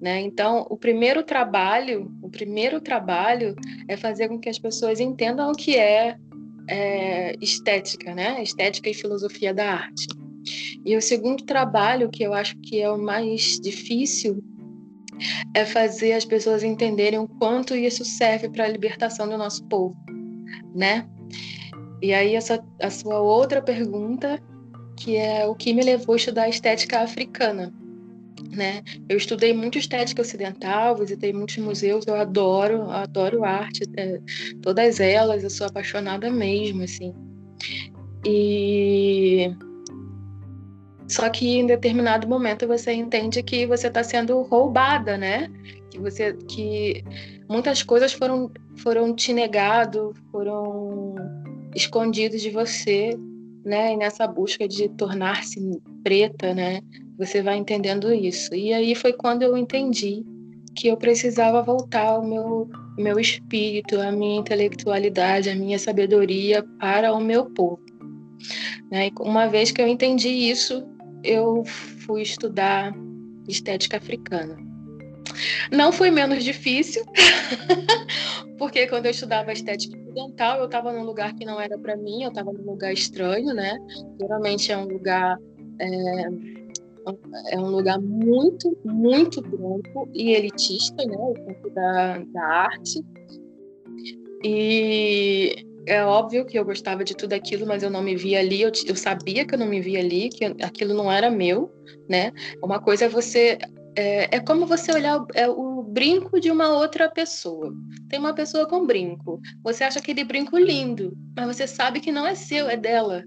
Né? 0.00 0.20
Então, 0.22 0.66
o 0.68 0.76
primeiro 0.76 1.22
trabalho, 1.22 2.12
o 2.20 2.28
primeiro 2.28 2.80
trabalho 2.80 3.54
é 3.88 3.96
fazer 3.96 4.28
com 4.28 4.38
que 4.38 4.48
as 4.48 4.58
pessoas 4.58 4.98
entendam 4.98 5.50
o 5.50 5.54
que 5.54 5.76
é, 5.76 6.16
é 6.68 7.34
estética, 7.40 8.12
né? 8.14 8.42
Estética 8.42 8.90
e 8.90 8.94
filosofia 8.94 9.54
da 9.54 9.72
arte. 9.72 10.08
E 10.84 10.96
o 10.96 11.02
segundo 11.02 11.44
trabalho, 11.44 12.10
que 12.10 12.22
eu 12.22 12.34
acho 12.34 12.56
que 12.58 12.80
é 12.80 12.90
o 12.90 12.98
mais 12.98 13.58
difícil, 13.60 14.42
é 15.54 15.64
fazer 15.64 16.12
as 16.12 16.24
pessoas 16.24 16.62
entenderem 16.62 17.18
o 17.18 17.28
quanto 17.28 17.74
isso 17.74 18.04
serve 18.04 18.48
para 18.48 18.64
a 18.64 18.68
libertação 18.68 19.28
do 19.28 19.36
nosso 19.36 19.64
povo, 19.64 19.96
né? 20.74 21.08
E 22.02 22.12
aí 22.12 22.34
essa 22.34 22.62
a 22.80 22.90
sua 22.90 23.20
outra 23.20 23.62
pergunta, 23.62 24.40
que 24.96 25.16
é 25.16 25.46
o 25.46 25.54
que 25.54 25.72
me 25.72 25.82
levou 25.82 26.14
a 26.14 26.16
estudar 26.16 26.48
estética 26.48 27.00
africana, 27.00 27.72
né? 28.50 28.82
Eu 29.08 29.16
estudei 29.16 29.52
muito 29.52 29.78
estética 29.78 30.22
ocidental, 30.22 30.96
visitei 30.96 31.32
muitos 31.32 31.56
museus, 31.58 32.06
eu 32.06 32.14
adoro, 32.14 32.90
adoro 32.90 33.44
arte, 33.44 33.82
é, 33.96 34.20
todas 34.62 35.00
elas, 35.00 35.42
eu 35.42 35.50
sou 35.50 35.66
apaixonada 35.66 36.30
mesmo, 36.30 36.82
assim. 36.82 37.14
E 38.24 39.50
só 41.08 41.28
que 41.28 41.58
em 41.58 41.66
determinado 41.66 42.26
momento 42.26 42.66
você 42.66 42.92
entende 42.92 43.42
que 43.42 43.66
você 43.66 43.86
está 43.86 44.02
sendo 44.02 44.42
roubada, 44.42 45.16
né? 45.16 45.48
Que 45.90 45.98
você 45.98 46.32
que 46.48 47.04
muitas 47.48 47.82
coisas 47.82 48.12
foram 48.12 48.50
foram 48.78 49.14
te 49.14 49.32
negado, 49.32 50.12
foram 50.32 51.14
escondidos 51.74 52.42
de 52.42 52.50
você, 52.50 53.16
né? 53.64 53.92
E 53.92 53.96
nessa 53.96 54.26
busca 54.26 54.66
de 54.66 54.88
tornar-se 54.90 55.60
preta, 56.02 56.52
né? 56.52 56.80
Você 57.18 57.40
vai 57.40 57.56
entendendo 57.56 58.12
isso. 58.12 58.54
E 58.54 58.72
aí 58.72 58.94
foi 58.94 59.12
quando 59.12 59.42
eu 59.42 59.56
entendi 59.56 60.24
que 60.74 60.88
eu 60.88 60.96
precisava 60.96 61.62
voltar 61.62 62.06
ao 62.06 62.26
meu 62.26 62.68
meu 62.98 63.20
espírito, 63.20 64.00
a 64.00 64.10
minha 64.10 64.38
intelectualidade, 64.38 65.50
a 65.50 65.54
minha 65.54 65.78
sabedoria 65.78 66.62
para 66.80 67.12
o 67.12 67.20
meu 67.20 67.44
povo. 67.44 67.78
Né? 68.90 69.10
Uma 69.20 69.46
vez 69.46 69.70
que 69.70 69.82
eu 69.82 69.86
entendi 69.86 70.28
isso, 70.28 70.86
eu 71.26 71.64
fui 71.64 72.22
estudar 72.22 72.94
estética 73.48 73.96
africana. 73.96 74.56
Não 75.70 75.92
foi 75.92 76.10
menos 76.10 76.44
difícil, 76.44 77.04
porque 78.58 78.86
quando 78.86 79.06
eu 79.06 79.10
estudava 79.10 79.52
estética 79.52 79.96
ocidental, 79.96 80.58
eu 80.60 80.66
estava 80.66 80.92
num 80.92 81.02
lugar 81.02 81.34
que 81.34 81.44
não 81.44 81.60
era 81.60 81.76
para 81.78 81.96
mim, 81.96 82.22
eu 82.22 82.28
estava 82.28 82.52
num 82.52 82.64
lugar 82.64 82.92
estranho, 82.92 83.52
né? 83.52 83.76
Geralmente 84.20 84.72
é 84.72 84.78
um 84.78 84.86
lugar 84.86 85.38
é, 85.80 86.28
é 87.50 87.58
um 87.58 87.68
lugar 87.68 88.00
muito, 88.00 88.76
muito 88.84 89.40
branco 89.42 90.08
e 90.14 90.32
elitista, 90.32 91.04
né? 91.04 91.16
O 91.16 91.34
campo 91.34 91.70
da, 91.70 92.18
da 92.18 92.42
arte. 92.42 93.04
E 94.42 95.56
é 95.86 96.04
óbvio 96.04 96.44
que 96.44 96.58
eu 96.58 96.64
gostava 96.64 97.04
de 97.04 97.14
tudo 97.14 97.32
aquilo, 97.32 97.64
mas 97.64 97.82
eu 97.82 97.90
não 97.90 98.02
me 98.02 98.16
via 98.16 98.40
ali, 98.40 98.60
eu, 98.62 98.72
eu 98.86 98.96
sabia 98.96 99.46
que 99.46 99.54
eu 99.54 99.58
não 99.58 99.68
me 99.68 99.80
via 99.80 100.00
ali, 100.00 100.28
que 100.28 100.44
aquilo 100.44 100.92
não 100.92 101.10
era 101.10 101.30
meu, 101.30 101.72
né? 102.08 102.32
Uma 102.62 102.80
coisa 102.80 103.04
é 103.04 103.08
você. 103.08 103.56
É, 103.98 104.36
é 104.36 104.40
como 104.40 104.66
você 104.66 104.92
olhar 104.92 105.22
o, 105.22 105.26
é, 105.32 105.48
o 105.48 105.82
brinco 105.82 106.40
de 106.40 106.50
uma 106.50 106.68
outra 106.68 107.08
pessoa. 107.08 107.72
Tem 108.08 108.18
uma 108.18 108.34
pessoa 108.34 108.66
com 108.66 108.84
brinco, 108.84 109.40
você 109.62 109.84
acha 109.84 110.00
aquele 110.00 110.24
brinco 110.24 110.58
lindo, 110.58 111.16
mas 111.34 111.56
você 111.56 111.66
sabe 111.66 112.00
que 112.00 112.12
não 112.12 112.26
é 112.26 112.34
seu, 112.34 112.68
é 112.68 112.76
dela. 112.76 113.24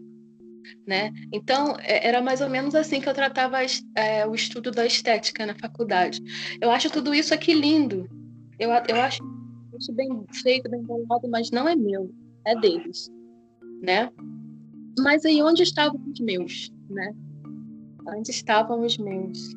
Né? 0.85 1.11
Então, 1.33 1.75
é, 1.79 2.07
era 2.07 2.21
mais 2.21 2.41
ou 2.41 2.49
menos 2.49 2.75
assim 2.75 2.99
que 3.01 3.09
eu 3.09 3.13
tratava 3.13 3.57
é, 3.95 4.27
o 4.27 4.35
estudo 4.35 4.69
da 4.69 4.85
estética 4.85 5.45
na 5.45 5.55
faculdade. 5.55 6.21
Eu 6.61 6.69
acho 6.69 6.91
tudo 6.91 7.15
isso 7.15 7.33
aqui 7.33 7.53
lindo. 7.53 8.07
Eu, 8.59 8.69
eu 8.69 9.01
acho 9.01 9.23
isso 9.79 9.93
bem 9.93 10.09
feito, 10.43 10.69
bem 10.69 10.83
bolado, 10.83 11.27
mas 11.27 11.49
não 11.49 11.67
é 11.67 11.75
meu 11.75 12.11
é 12.45 12.55
deles, 12.59 13.11
né? 13.81 14.09
Mas 14.99 15.25
aí 15.25 15.41
onde 15.41 15.63
estavam 15.63 16.01
os 16.11 16.19
meus, 16.19 16.71
né? 16.89 17.13
Onde 18.07 18.31
estavam 18.31 18.81
os 18.81 18.97
meus? 18.97 19.55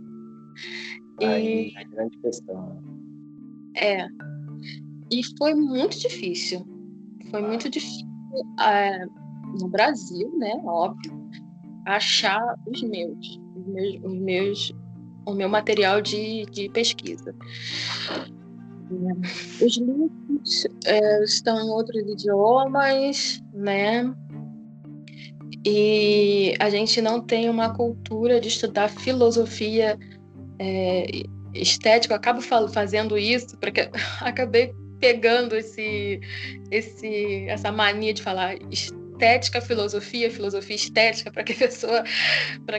Aí, 1.20 1.70
e... 1.70 1.78
a 1.78 1.84
grande 1.84 2.18
questão. 2.18 2.82
É. 3.76 4.06
E 5.10 5.22
foi 5.38 5.54
muito 5.54 5.98
difícil. 5.98 6.66
Foi 7.30 7.42
ah. 7.42 7.46
muito 7.46 7.68
difícil 7.68 8.06
é, 8.60 9.04
no 9.60 9.68
Brasil, 9.68 10.30
né? 10.38 10.52
Óbvio, 10.64 11.12
achar 11.86 12.56
os 12.66 12.82
meus, 12.82 13.40
os 13.56 13.66
meus, 13.66 14.04
os 14.04 14.18
meus 14.18 14.74
o 15.26 15.32
meu 15.32 15.48
material 15.48 16.00
de, 16.00 16.44
de 16.46 16.68
pesquisa. 16.68 17.34
Os 19.60 19.76
livros 19.76 20.66
é, 20.86 21.24
estão 21.24 21.60
em 21.60 21.70
outros 21.70 22.02
idiomas, 22.02 23.42
né? 23.52 24.12
E 25.64 26.54
a 26.58 26.68
gente 26.70 27.00
não 27.00 27.20
tem 27.20 27.48
uma 27.48 27.74
cultura 27.74 28.40
de 28.40 28.48
estudar 28.48 28.88
filosofia 28.88 29.98
é, 30.58 31.06
estética. 31.54 32.14
Eu 32.14 32.16
acabo 32.16 32.40
fazendo 32.40 33.16
isso 33.16 33.56
porque 33.58 33.88
acabei 34.20 34.74
pegando 34.98 35.56
esse, 35.56 36.20
esse, 36.70 37.46
essa 37.48 37.72
mania 37.72 38.14
de 38.14 38.22
falar 38.22 38.56
estética, 38.70 39.60
filosofia, 39.60 40.30
filosofia 40.30 40.76
estética, 40.76 41.30
para 41.30 41.42
que, 41.42 41.54
pessoa, 41.54 42.04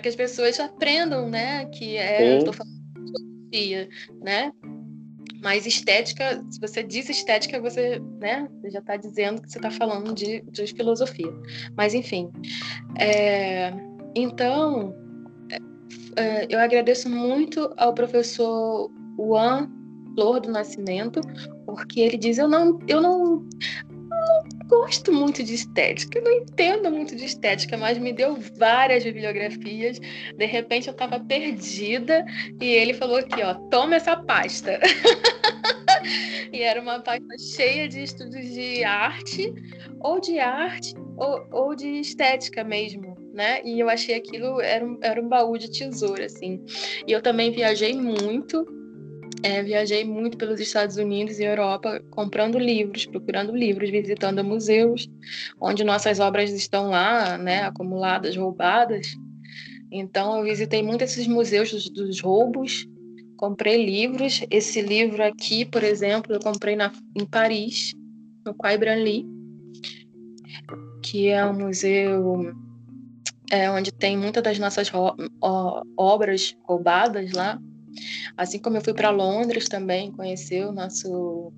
que 0.02 0.08
as 0.08 0.16
pessoas 0.16 0.60
aprendam, 0.60 1.30
né? 1.30 1.66
Que 1.66 1.98
é, 1.98 2.38
estou 2.38 2.54
falando 2.54 2.74
de 2.74 3.02
filosofia, 3.02 3.90
né? 4.22 4.52
Mas 5.44 5.66
estética, 5.66 6.44
se 6.50 6.60
você 6.60 6.82
diz 6.82 7.10
estética, 7.10 7.60
você, 7.60 8.02
né, 8.20 8.48
você 8.62 8.72
já 8.72 8.80
está 8.80 8.96
dizendo 8.96 9.42
que 9.42 9.52
você 9.52 9.58
está 9.58 9.70
falando 9.70 10.14
de, 10.14 10.42
de 10.50 10.68
filosofia. 10.68 11.32
Mas, 11.76 11.94
enfim. 11.94 12.32
É, 12.98 13.74
então, 14.16 14.96
é, 15.52 16.22
é, 16.22 16.48
eu 16.50 16.60
agradeço 16.60 17.10
muito 17.10 17.74
ao 17.76 17.94
professor 17.94 18.90
Juan 19.18 19.70
Flor 20.16 20.40
do 20.40 20.50
Nascimento, 20.50 21.20
porque 21.66 22.00
ele 22.00 22.18
diz: 22.18 22.38
eu 22.38 22.48
não, 22.48 22.80
eu 22.88 23.02
não, 23.02 23.46
não 24.26 24.44
gosto 24.68 25.12
muito 25.12 25.44
de 25.44 25.54
estética, 25.54 26.18
eu 26.18 26.24
não 26.24 26.32
entendo 26.32 26.90
muito 26.90 27.16
de 27.16 27.26
estética, 27.26 27.78
mas 27.78 27.98
me 27.98 28.14
deu 28.14 28.38
várias 28.58 29.04
bibliografias. 29.04 30.00
De 30.36 30.46
repente 30.46 30.88
eu 30.88 30.92
estava 30.92 31.20
perdida 31.20 32.26
e 32.60 32.66
ele 32.66 32.94
falou 32.94 33.18
aqui, 33.18 33.42
ó, 33.44 33.54
toma 33.70 33.96
essa 33.96 34.16
pasta. 34.16 34.80
e 36.52 36.62
era 36.62 36.82
uma 36.82 37.00
pasta 37.00 37.38
cheia 37.38 37.88
de 37.88 38.04
estudos 38.04 38.46
de 38.54 38.84
arte, 38.84 39.54
ou 40.00 40.20
de 40.20 40.40
arte, 40.40 40.94
ou, 41.18 41.46
ou 41.52 41.76
de 41.76 42.00
estética 42.00 42.64
mesmo, 42.64 43.16
né? 43.34 43.62
E 43.64 43.80
eu 43.80 43.90
achei 43.90 44.16
aquilo 44.16 44.60
era 44.62 44.86
um, 44.86 44.98
era 45.02 45.22
um 45.22 45.28
baú 45.28 45.58
de 45.58 45.70
tesouro, 45.70 46.24
assim. 46.24 46.64
E 47.08 47.12
eu 47.12 47.22
também 47.22 47.52
viajei 47.52 47.94
muito 47.94 48.66
é, 49.44 49.62
viajei 49.62 50.06
muito 50.06 50.38
pelos 50.38 50.60
Estados 50.62 50.96
Unidos 50.96 51.38
e 51.38 51.44
Europa 51.44 52.02
comprando 52.10 52.58
livros, 52.58 53.06
procurando 53.06 53.54
livros, 53.54 53.90
visitando 53.90 54.42
museus, 54.44 55.10
onde 55.60 55.84
nossas 55.84 56.22
obras 56.22 56.50
estão 56.52 56.90
lá, 56.90 57.38
né, 57.38 57.64
acumuladas, 57.64 58.38
roubadas. 58.38 59.06
Então, 59.92 60.38
eu 60.38 60.46
visitei 60.46 60.82
muito 60.82 61.04
esses 61.04 61.28
museus 61.28 61.72
dos, 61.72 61.90
dos 61.90 62.22
roubos, 62.22 62.88
comprei 63.36 63.86
livros. 63.86 64.42
Esse 64.50 64.82
livro 64.82 65.22
aqui, 65.22 65.66
por 65.66 65.84
exemplo, 65.84 66.34
eu 66.34 66.40
comprei 66.40 66.78
na, 66.78 66.92
em 67.14 67.26
Paris, 67.26 67.94
no 68.46 68.54
Quai 68.54 68.78
Branly, 68.78 69.26
que 71.04 71.28
é 71.28 71.46
um 71.46 71.54
museu 71.54 72.54
é, 73.52 73.70
onde 73.70 73.92
tem 73.92 74.18
muitas 74.18 74.42
das 74.42 74.58
nossas 74.58 74.90
obras 75.98 76.56
roubadas 76.64 77.34
lá. 77.34 77.60
Assim 78.38 78.60
como 78.60 78.78
eu 78.78 78.82
fui 78.82 78.94
para 78.94 79.10
Londres 79.10 79.68
também 79.68 80.12
conhecer 80.12 80.66
o 80.66 80.72
nosso 80.72 81.52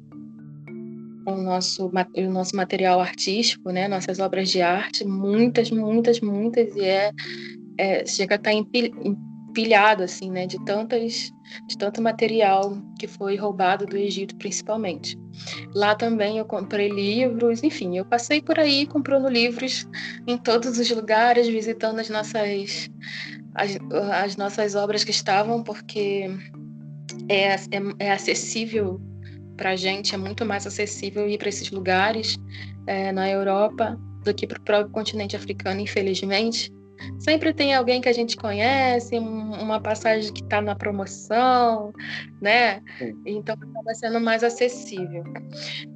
o 1.25 1.35
nosso, 1.35 1.87
o 1.87 2.29
nosso 2.29 2.55
material 2.55 2.99
artístico, 2.99 3.71
né? 3.71 3.87
Nossas 3.87 4.19
obras 4.19 4.49
de 4.49 4.61
arte, 4.61 5.03
muitas, 5.05 5.71
muitas, 5.71 6.21
muitas, 6.21 6.75
e 6.75 6.83
é, 6.83 7.11
é 7.77 8.05
chega 8.05 8.35
a 8.35 8.37
estar 8.37 8.51
tá 8.51 8.55
empilhado, 9.55 10.03
assim, 10.03 10.29
né? 10.29 10.45
De 10.45 10.63
tantas, 10.65 11.31
de 11.67 11.77
tanto 11.77 12.01
material 12.01 12.77
que 12.99 13.07
foi 13.07 13.35
roubado 13.35 13.85
do 13.85 13.97
Egito, 13.97 14.35
principalmente. 14.35 15.17
Lá 15.73 15.95
também 15.95 16.37
eu 16.37 16.45
comprei 16.45 16.89
livros, 16.89 17.63
enfim, 17.63 17.97
eu 17.97 18.05
passei 18.05 18.41
por 18.41 18.59
aí 18.59 18.85
comprando 18.85 19.27
livros 19.27 19.87
em 20.27 20.37
todos 20.37 20.77
os 20.77 20.91
lugares, 20.91 21.47
visitando 21.47 21.99
as 21.99 22.09
nossas 22.09 22.89
as, 23.55 23.77
as 24.11 24.37
nossas 24.37 24.75
obras 24.75 25.03
que 25.03 25.11
estavam, 25.11 25.63
porque 25.63 26.29
é, 27.29 27.55
é, 27.55 27.59
é 27.99 28.11
acessível 28.11 29.01
para 29.55 29.71
a 29.71 29.75
gente, 29.75 30.13
é 30.13 30.17
muito 30.17 30.45
mais 30.45 30.67
acessível 30.67 31.27
ir 31.29 31.37
para 31.37 31.49
esses 31.49 31.71
lugares 31.71 32.37
é, 32.85 33.11
na 33.11 33.29
Europa 33.29 33.97
do 34.23 34.33
que 34.33 34.45
para 34.45 34.59
o 34.59 34.61
próprio 34.61 34.91
continente 34.91 35.35
africano, 35.35 35.79
infelizmente. 35.79 36.71
Sempre 37.19 37.53
tem 37.53 37.73
alguém 37.73 38.01
que 38.01 38.09
a 38.09 38.13
gente 38.13 38.37
conhece, 38.37 39.17
uma 39.17 39.79
passagem 39.81 40.31
que 40.33 40.41
está 40.41 40.61
na 40.61 40.75
promoção, 40.75 41.93
né? 42.41 42.81
Então 43.25 43.55
acaba 43.55 43.93
sendo 43.93 44.19
mais 44.19 44.43
acessível. 44.43 45.23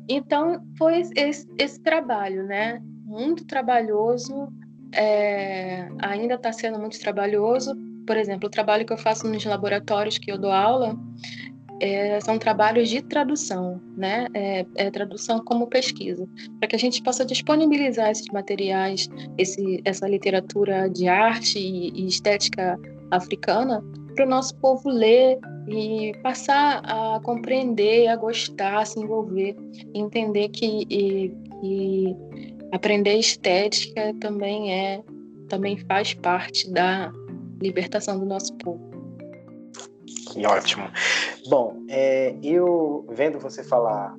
Então 0.08 0.62
foi 0.78 1.02
esse, 1.16 1.48
esse 1.58 1.82
trabalho, 1.82 2.44
né? 2.44 2.82
Muito 3.06 3.46
trabalhoso, 3.46 4.50
é, 4.94 5.88
ainda 6.00 6.36
está 6.36 6.52
sendo 6.52 6.80
muito 6.80 7.00
trabalhoso. 7.00 7.76
Por 8.06 8.18
exemplo, 8.18 8.48
o 8.48 8.52
trabalho 8.52 8.86
que 8.86 8.94
eu 8.94 8.98
faço 8.98 9.28
nos 9.28 9.46
laboratórios 9.46 10.18
que 10.18 10.32
eu 10.32 10.38
dou 10.38 10.52
aula 10.52 10.98
é, 11.80 12.20
são 12.20 12.38
trabalhos 12.38 12.90
de 12.90 13.02
tradução, 13.02 13.82
né? 13.96 14.28
É, 14.34 14.66
é 14.76 14.92
tradução 14.92 15.40
como 15.40 15.68
pesquisa, 15.68 16.28
para 16.60 16.68
que 16.68 16.76
a 16.76 16.80
gente 16.80 17.02
possa 17.02 17.26
disponibilizar 17.26 18.10
esses 18.10 18.28
materiais, 18.34 19.10
esse, 19.38 19.82
essa 19.86 20.08
literatura 20.08 20.90
de 20.90 21.08
arte 21.08 21.58
e, 21.58 21.92
e 21.92 22.08
estética 22.08 22.78
africana 23.12 23.84
para 24.16 24.26
o 24.26 24.30
nosso 24.30 24.56
povo 24.58 24.90
ler 24.90 25.40
e 25.68 26.12
passar 26.22 26.82
a 26.84 27.22
compreender, 27.24 28.08
a 28.08 28.16
gostar, 28.16 28.80
a 28.80 28.86
se 28.86 29.00
envolver, 29.00 29.56
entender 29.94 30.50
que, 30.50 30.86
e, 30.90 31.30
que 31.62 32.18
aprender 32.72 33.18
estética 33.18 34.14
também 34.20 34.74
é 34.74 35.04
também 35.48 35.78
faz 35.78 36.14
parte 36.14 36.72
da 36.72 37.12
libertação 37.60 38.20
do 38.20 38.26
nosso 38.26 38.56
povo. 38.58 38.90
Que 40.32 40.46
ótimo. 40.46 40.86
Bom, 41.50 41.84
é, 41.90 42.36
eu 42.44 43.06
vendo 43.10 43.40
você 43.40 43.64
falar 43.64 44.16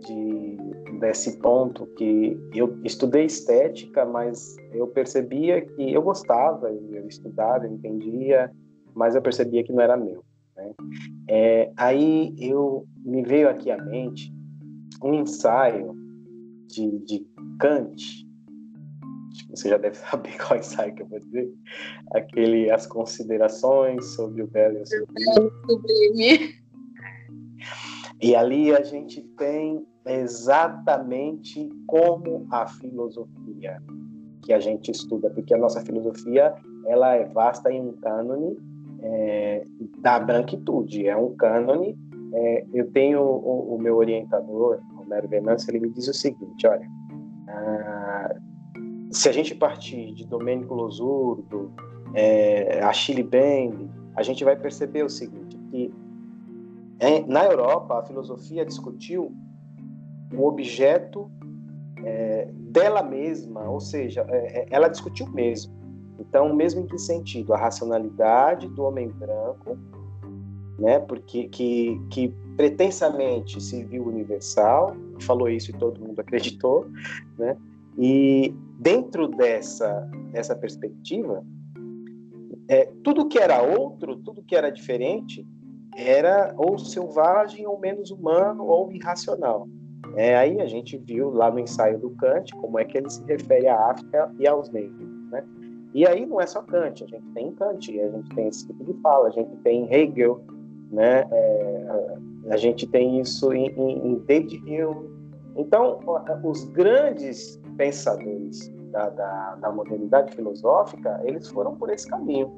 de, 0.00 0.56
desse 0.98 1.38
ponto 1.38 1.86
que 1.96 2.36
eu 2.52 2.80
estudei 2.82 3.26
estética, 3.26 4.04
mas 4.04 4.56
eu 4.72 4.88
percebia 4.88 5.60
que 5.60 5.92
eu 5.92 6.02
gostava, 6.02 6.70
eu 6.70 7.06
estudava, 7.06 7.66
eu 7.66 7.72
entendia, 7.72 8.50
mas 8.92 9.14
eu 9.14 9.22
percebia 9.22 9.62
que 9.62 9.72
não 9.72 9.80
era 9.80 9.96
meu. 9.96 10.24
Né? 10.56 10.72
É, 11.28 11.70
aí 11.76 12.34
eu 12.38 12.84
me 13.04 13.22
veio 13.22 13.48
aqui 13.48 13.70
à 13.70 13.80
mente 13.80 14.32
um 15.02 15.14
ensaio 15.14 15.94
de, 16.66 16.98
de 17.00 17.26
Kant, 17.62 18.26
você 19.50 19.68
já 19.68 19.78
deve 19.78 19.94
saber 20.10 20.36
qual 20.36 20.58
ensaio 20.58 20.94
que 20.94 21.02
eu 21.02 21.06
vou 21.06 21.20
dizer, 21.20 21.48
aquele 22.12 22.70
As 22.70 22.86
Considerações 22.86 24.04
sobre 24.14 24.42
o 24.42 24.48
Belo 24.48 24.78
e 24.78 24.82
o 24.82 24.86
Sublime. 24.86 26.60
E 28.20 28.34
ali 28.34 28.74
a 28.74 28.82
gente 28.82 29.22
tem 29.38 29.86
exatamente 30.06 31.70
como 31.86 32.46
a 32.50 32.66
filosofia 32.66 33.80
que 34.42 34.52
a 34.52 34.58
gente 34.58 34.90
estuda, 34.90 35.30
porque 35.30 35.54
a 35.54 35.58
nossa 35.58 35.80
filosofia 35.82 36.52
ela 36.86 37.14
é 37.14 37.24
vasta 37.26 37.70
em 37.72 37.80
um 37.80 37.92
cânone 37.92 38.58
é, 39.02 39.64
da 39.98 40.18
branquitude, 40.18 41.06
é 41.06 41.16
um 41.16 41.34
cânone. 41.36 41.96
É, 42.34 42.66
eu 42.72 42.90
tenho 42.90 43.20
o, 43.20 43.76
o 43.76 43.78
meu 43.78 43.96
orientador, 43.96 44.80
Romero 44.94 45.28
Venâncio, 45.28 45.70
ele 45.70 45.80
me 45.80 45.90
diz 45.90 46.08
o 46.08 46.14
seguinte, 46.14 46.66
olha, 46.66 46.88
ah, 47.52 48.34
se 49.10 49.28
a 49.28 49.32
gente 49.32 49.54
partir 49.54 50.12
de 50.14 50.26
Domênico 50.26 50.74
Losurdo, 50.74 51.72
é, 52.14 52.82
Achille 52.82 53.22
Bembe, 53.22 53.90
a 54.16 54.22
gente 54.22 54.44
vai 54.44 54.56
perceber 54.56 55.04
o 55.04 55.08
seguinte, 55.08 55.56
que 55.70 55.92
é, 56.98 57.20
na 57.26 57.44
Europa 57.44 57.98
a 57.98 58.02
filosofia 58.04 58.64
discutiu 58.64 59.34
o 60.34 60.46
objeto 60.46 61.30
é, 62.04 62.48
dela 62.52 63.02
mesma, 63.02 63.68
ou 63.68 63.80
seja, 63.80 64.24
é, 64.28 64.60
é, 64.60 64.66
ela 64.70 64.88
discutiu 64.88 65.28
mesmo. 65.30 65.74
Então, 66.18 66.54
mesmo 66.54 66.80
em 66.80 66.86
que 66.86 66.98
sentido? 66.98 67.52
A 67.52 67.58
racionalidade 67.58 68.68
do 68.68 68.84
homem 68.84 69.08
branco, 69.08 69.76
né, 70.78 70.98
porque 71.00 71.48
que, 71.48 72.00
que 72.10 72.28
pretensamente 72.56 73.60
se 73.60 73.84
viu 73.84 74.06
universal, 74.06 74.94
falou 75.20 75.48
isso 75.48 75.70
e 75.70 75.74
todo 75.74 76.00
mundo 76.00 76.20
acreditou, 76.20 76.86
né? 77.38 77.56
E 77.98 78.54
dentro 78.78 79.28
dessa, 79.28 80.08
dessa 80.32 80.56
perspectiva, 80.56 81.44
é, 82.68 82.90
tudo 83.04 83.28
que 83.28 83.38
era 83.38 83.62
outro, 83.62 84.16
tudo 84.16 84.42
que 84.42 84.56
era 84.56 84.70
diferente, 84.70 85.46
era 85.94 86.54
ou 86.56 86.78
selvagem, 86.78 87.66
ou 87.66 87.78
menos 87.78 88.10
humano, 88.10 88.64
ou 88.64 88.90
irracional. 88.90 89.68
É, 90.16 90.36
aí 90.36 90.60
a 90.60 90.66
gente 90.66 90.96
viu 90.96 91.30
lá 91.30 91.50
no 91.50 91.58
ensaio 91.58 91.98
do 91.98 92.10
Kant 92.10 92.54
como 92.56 92.78
é 92.78 92.84
que 92.84 92.98
ele 92.98 93.08
se 93.10 93.22
refere 93.24 93.68
à 93.68 93.90
África 93.90 94.32
e 94.38 94.46
aos 94.46 94.70
negros. 94.70 95.08
Né? 95.30 95.44
E 95.94 96.06
aí 96.06 96.26
não 96.26 96.40
é 96.40 96.46
só 96.46 96.62
Kant, 96.62 97.04
a 97.04 97.06
gente 97.06 97.26
tem 97.34 97.52
Kant, 97.52 98.00
a 98.00 98.10
gente 98.10 98.34
tem 98.34 98.48
esse 98.48 98.66
tipo 98.66 98.84
de 98.84 98.94
fala, 99.00 99.28
a 99.28 99.30
gente 99.30 99.54
tem 99.58 99.92
Hegel, 99.92 100.40
né? 100.90 101.26
É, 101.30 102.18
a 102.50 102.56
gente 102.56 102.86
tem 102.86 103.20
isso 103.20 103.52
em, 103.52 103.68
em, 103.68 104.06
em 104.06 104.18
David 104.20 104.58
Hume. 104.58 105.10
Então, 105.56 106.00
os 106.44 106.64
grandes 106.64 107.60
pensadores 107.76 108.72
da, 108.90 109.08
da, 109.10 109.54
da 109.56 109.72
modernidade 109.72 110.34
filosófica, 110.34 111.20
eles 111.24 111.48
foram 111.48 111.74
por 111.76 111.90
esse 111.90 112.08
caminho 112.08 112.50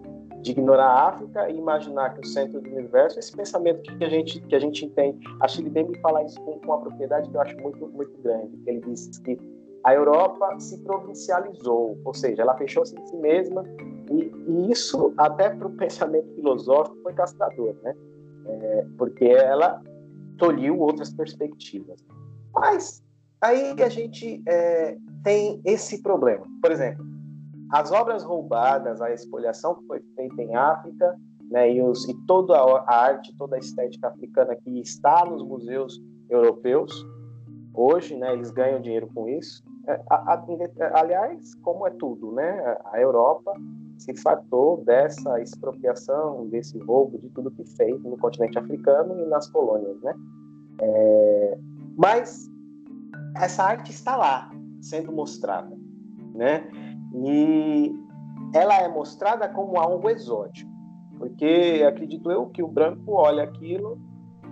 de 0.42 0.51
ignorar 0.51 0.85
a 0.85 1.09
África 1.09 1.49
e 1.49 1.57
imaginar 1.57 2.14
que 2.14 2.20
o 2.20 2.27
centro 2.27 2.61
do 2.61 2.68
universo 2.68 3.18
é 3.18 3.20
esse 3.20 3.35
pensamento 3.35 3.83
que 3.83 4.05
a 4.05 4.09
gente 4.09 4.40
que 4.40 4.55
a 4.55 4.59
gente 4.59 4.85
entende. 4.85 5.18
A 5.40 5.49
Chile 5.49 5.70
bem 5.70 5.88
me 5.88 5.99
fala 6.01 6.23
isso 6.23 6.38
com, 6.42 6.61
com 6.61 6.66
uma 6.66 6.81
propriedade 6.81 7.31
que 7.31 7.37
eu 7.37 7.40
acho 7.40 7.57
muito 7.61 7.88
muito 7.88 8.16
grande. 8.23 8.53
Ele 8.66 8.81
diz 8.81 9.18
que 9.18 9.38
a 9.85 9.94
Europa 9.94 10.59
se 10.59 10.79
provincializou, 10.83 11.99
ou 12.05 12.14
seja, 12.14 12.42
ela 12.42 12.55
fechou-se 12.57 12.94
em 12.94 13.07
si 13.07 13.16
mesma 13.16 13.64
e, 14.11 14.33
e 14.47 14.70
isso 14.70 15.14
até 15.16 15.49
para 15.49 15.66
o 15.66 15.70
pensamento 15.70 16.35
filosófico 16.35 16.97
foi 17.03 17.14
castrador, 17.14 17.75
né? 17.83 17.94
É, 18.47 18.87
porque 18.99 19.25
ela 19.25 19.83
tolhiu 20.39 20.79
outras 20.79 21.13
perspectivas. 21.13 22.05
Mas 22.55 23.03
aí 23.41 23.75
a 23.83 23.89
gente 23.89 24.43
é, 24.47 24.97
tem 25.23 25.61
esse 25.65 26.03
problema. 26.03 26.47
Por 26.61 26.71
exemplo, 26.71 27.05
as 27.71 27.91
obras 27.91 28.23
roubadas, 28.23 29.01
a 29.01 29.13
espoliação 29.13 29.77
que 29.77 29.87
foi 29.87 30.01
feita 30.15 30.43
em 30.43 30.55
África, 30.55 31.17
né, 31.51 31.73
e, 31.73 31.83
os, 31.83 32.09
e 32.09 32.15
toda 32.27 32.57
a 32.57 32.95
arte, 32.95 33.35
toda 33.37 33.57
a 33.57 33.59
estética 33.59 34.09
africana 34.09 34.57
que 34.57 34.81
está 34.81 35.25
nos 35.25 35.43
museus 35.43 36.01
europeus, 36.29 36.93
hoje, 37.75 38.17
né, 38.17 38.33
eles 38.33 38.51
ganham 38.51 38.81
dinheiro 38.81 39.09
com 39.15 39.29
isso. 39.29 39.63
É, 39.87 40.01
aliás, 40.95 41.55
como 41.57 41.87
é 41.87 41.91
tudo, 41.91 42.33
né, 42.33 42.79
a 42.87 43.01
Europa 43.01 43.53
se 43.99 44.15
fartou 44.17 44.83
dessa 44.85 45.41
expropriação, 45.41 46.47
desse 46.49 46.79
roubo 46.79 47.19
de 47.19 47.29
tudo 47.31 47.51
que 47.51 47.65
fez 47.77 48.03
no 48.03 48.17
continente 48.19 48.59
africano 48.59 49.19
e 49.21 49.27
nas 49.27 49.49
colônias, 49.49 50.01
né? 50.03 50.15
É, 50.81 51.59
mas 51.97 52.51
essa 53.37 53.65
arte 53.65 53.91
está 53.91 54.17
lá, 54.17 54.51
sendo 54.81 55.13
mostrada, 55.13 55.77
né? 56.35 56.69
E 57.15 57.95
ela 58.53 58.81
é 58.81 58.89
mostrada 58.89 59.49
como 59.49 59.79
algo 59.79 60.11
exótico, 60.11 60.71
porque 61.19 61.85
acredito 61.87 62.31
eu 62.31 62.47
que 62.47 62.63
o 62.63 62.69
branco 62.69 63.13
olha 63.13 63.45
aquilo 63.45 63.99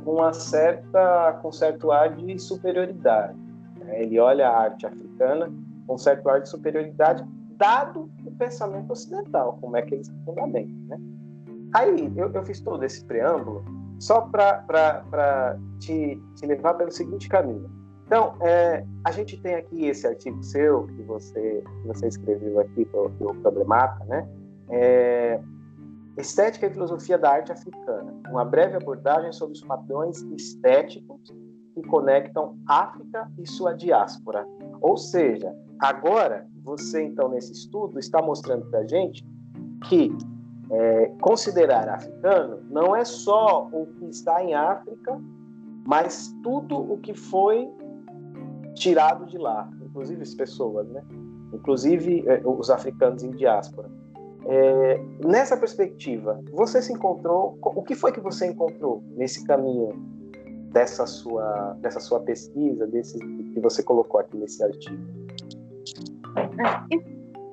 com 0.04 0.14
uma 0.16 0.32
certa, 0.32 1.38
com 1.42 1.52
certo 1.52 1.90
ar 1.90 2.16
de 2.16 2.38
superioridade. 2.38 3.38
Né? 3.78 4.02
Ele 4.02 4.18
olha 4.18 4.48
a 4.48 4.62
arte 4.62 4.86
africana 4.86 5.52
com 5.86 5.98
certo 5.98 6.28
ar 6.28 6.40
de 6.40 6.48
superioridade, 6.48 7.24
dado 7.56 8.10
pensamento 8.44 8.90
ocidental, 8.92 9.58
como 9.60 9.76
é 9.76 9.82
que 9.82 9.94
eles 9.94 10.08
fundamentam. 10.24 10.74
Né? 10.88 11.00
Aí 11.74 12.12
eu, 12.16 12.30
eu 12.32 12.44
fiz 12.44 12.60
todo 12.60 12.82
esse 12.84 13.04
preâmbulo 13.04 13.64
só 13.98 14.22
para 14.22 15.58
te, 15.78 16.20
te 16.36 16.46
levar 16.46 16.74
pelo 16.74 16.90
seguinte 16.90 17.28
caminho 17.28 17.70
então, 18.12 18.34
é, 18.42 18.84
a 19.04 19.10
gente 19.10 19.40
tem 19.40 19.54
aqui 19.54 19.86
esse 19.86 20.06
artigo 20.06 20.42
seu, 20.42 20.86
que 20.86 21.02
você, 21.04 21.64
que 21.64 21.88
você 21.88 22.08
escreveu 22.08 22.60
aqui 22.60 22.84
para 22.84 23.00
o 23.00 23.34
Problemata, 23.40 24.04
né? 24.04 24.28
É, 24.68 25.40
Estética 26.18 26.66
e 26.66 26.70
Filosofia 26.70 27.16
da 27.16 27.30
Arte 27.30 27.52
Africana, 27.52 28.12
uma 28.28 28.44
breve 28.44 28.76
abordagem 28.76 29.32
sobre 29.32 29.54
os 29.54 29.62
padrões 29.62 30.20
estéticos 30.36 31.32
que 31.74 31.80
conectam 31.88 32.58
África 32.68 33.32
e 33.38 33.48
sua 33.48 33.72
diáspora. 33.72 34.46
Ou 34.82 34.96
seja, 34.96 35.54
agora 35.78 36.46
você, 36.62 37.02
então, 37.02 37.28
nesse 37.28 37.52
estudo, 37.52 37.98
está 37.98 38.20
mostrando 38.20 38.66
para 38.66 38.80
a 38.80 38.86
gente 38.86 39.24
que 39.88 40.10
é, 40.70 41.06
considerar 41.20 41.88
africano 41.88 42.60
não 42.70 42.94
é 42.94 43.04
só 43.04 43.68
o 43.72 43.86
que 43.98 44.06
está 44.06 44.42
em 44.42 44.54
África, 44.54 45.20
mas 45.86 46.34
tudo 46.42 46.78
o 46.78 46.98
que 46.98 47.14
foi 47.14 47.68
tirado 48.74 49.26
de 49.26 49.38
lá, 49.38 49.68
inclusive 49.82 50.22
as 50.22 50.34
pessoas, 50.34 50.88
né? 50.88 51.02
inclusive 51.52 52.24
eh, 52.26 52.40
os 52.44 52.70
africanos 52.70 53.22
em 53.22 53.30
diáspora. 53.30 53.90
É, 54.44 55.00
nessa 55.24 55.56
perspectiva, 55.56 56.42
você 56.52 56.82
se 56.82 56.92
encontrou? 56.92 57.58
O 57.62 57.82
que 57.82 57.94
foi 57.94 58.10
que 58.10 58.20
você 58.20 58.46
encontrou 58.46 59.02
nesse 59.14 59.44
caminho 59.44 59.90
dessa 60.72 61.06
sua 61.06 61.76
dessa 61.80 62.00
sua 62.00 62.20
pesquisa, 62.20 62.86
desse 62.86 63.18
que 63.18 63.60
você 63.60 63.82
colocou 63.82 64.20
aqui 64.20 64.36
nesse 64.36 64.62
artigo? 64.62 64.96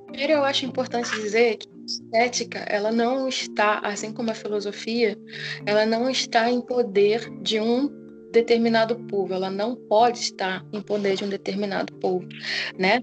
Primeiro, 0.08 0.34
eu 0.34 0.44
acho 0.44 0.66
importante 0.66 1.12
dizer 1.22 1.58
que 1.58 1.68
a 1.70 1.86
estética, 1.86 2.60
ela 2.60 2.92
não 2.92 3.28
está, 3.28 3.80
assim 3.80 4.12
como 4.12 4.32
a 4.32 4.34
filosofia, 4.34 5.18
ela 5.66 5.86
não 5.86 6.10
está 6.10 6.50
em 6.50 6.62
poder 6.62 7.30
de 7.42 7.60
um 7.60 7.90
determinado 8.32 8.96
povo, 9.06 9.34
ela 9.34 9.50
não 9.50 9.76
pode 9.76 10.20
estar 10.20 10.66
em 10.72 10.82
poder 10.82 11.16
de 11.16 11.26
um 11.26 11.30
determinado 11.30 11.94
povo, 11.94 12.28
né? 12.78 13.02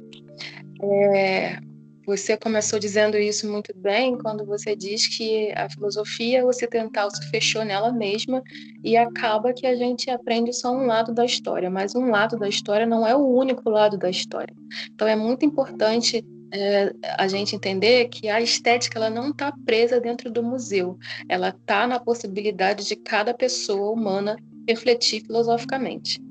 É, 0.82 1.58
você 2.06 2.36
começou 2.36 2.78
dizendo 2.78 3.18
isso 3.18 3.50
muito 3.50 3.76
bem 3.76 4.16
quando 4.16 4.46
você 4.46 4.76
diz 4.76 5.08
que 5.08 5.52
a 5.56 5.68
filosofia 5.68 6.46
ocidental 6.46 7.10
se 7.10 7.28
fechou 7.30 7.64
nela 7.64 7.92
mesma 7.92 8.42
e 8.84 8.96
acaba 8.96 9.52
que 9.52 9.66
a 9.66 9.74
gente 9.74 10.08
aprende 10.08 10.52
só 10.52 10.70
um 10.70 10.86
lado 10.86 11.12
da 11.12 11.24
história, 11.24 11.68
mas 11.68 11.96
um 11.96 12.08
lado 12.08 12.38
da 12.38 12.48
história 12.48 12.86
não 12.86 13.04
é 13.04 13.16
o 13.16 13.26
único 13.26 13.68
lado 13.68 13.98
da 13.98 14.08
história. 14.08 14.54
Então 14.94 15.08
é 15.08 15.16
muito 15.16 15.44
importante 15.44 16.24
é, 16.52 16.92
a 17.18 17.26
gente 17.26 17.56
entender 17.56 18.08
que 18.08 18.28
a 18.28 18.40
estética 18.40 18.98
ela 18.98 19.10
não 19.10 19.30
está 19.30 19.52
presa 19.64 20.00
dentro 20.00 20.30
do 20.30 20.44
museu, 20.44 20.96
ela 21.28 21.48
está 21.48 21.88
na 21.88 21.98
possibilidade 21.98 22.86
de 22.86 22.94
cada 22.94 23.34
pessoa 23.34 23.90
humana 23.90 24.36
refletir 24.68 25.22
filosoficamente, 25.22 26.22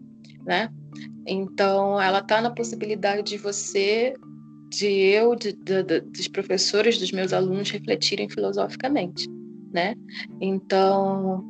né? 0.46 0.70
Então, 1.28 2.00
ela 2.00 2.20
está 2.20 2.40
na 2.40 2.52
possibilidade 2.52 3.24
de 3.24 3.38
você, 3.38 4.14
de 4.78 4.88
eu, 4.88 5.36
de, 5.36 5.54
de, 5.54 5.84
de, 5.84 6.02
dos 6.02 6.28
professores, 6.28 6.98
dos 6.98 7.12
meus 7.12 7.32
alunos 7.32 7.70
refletirem 7.70 8.30
filosoficamente, 8.30 9.28
né? 9.72 9.96
Então, 10.42 11.44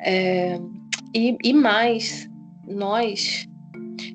é, 0.00 0.58
e, 1.14 1.36
e 1.42 1.52
mais, 1.52 2.28
nós, 2.66 3.46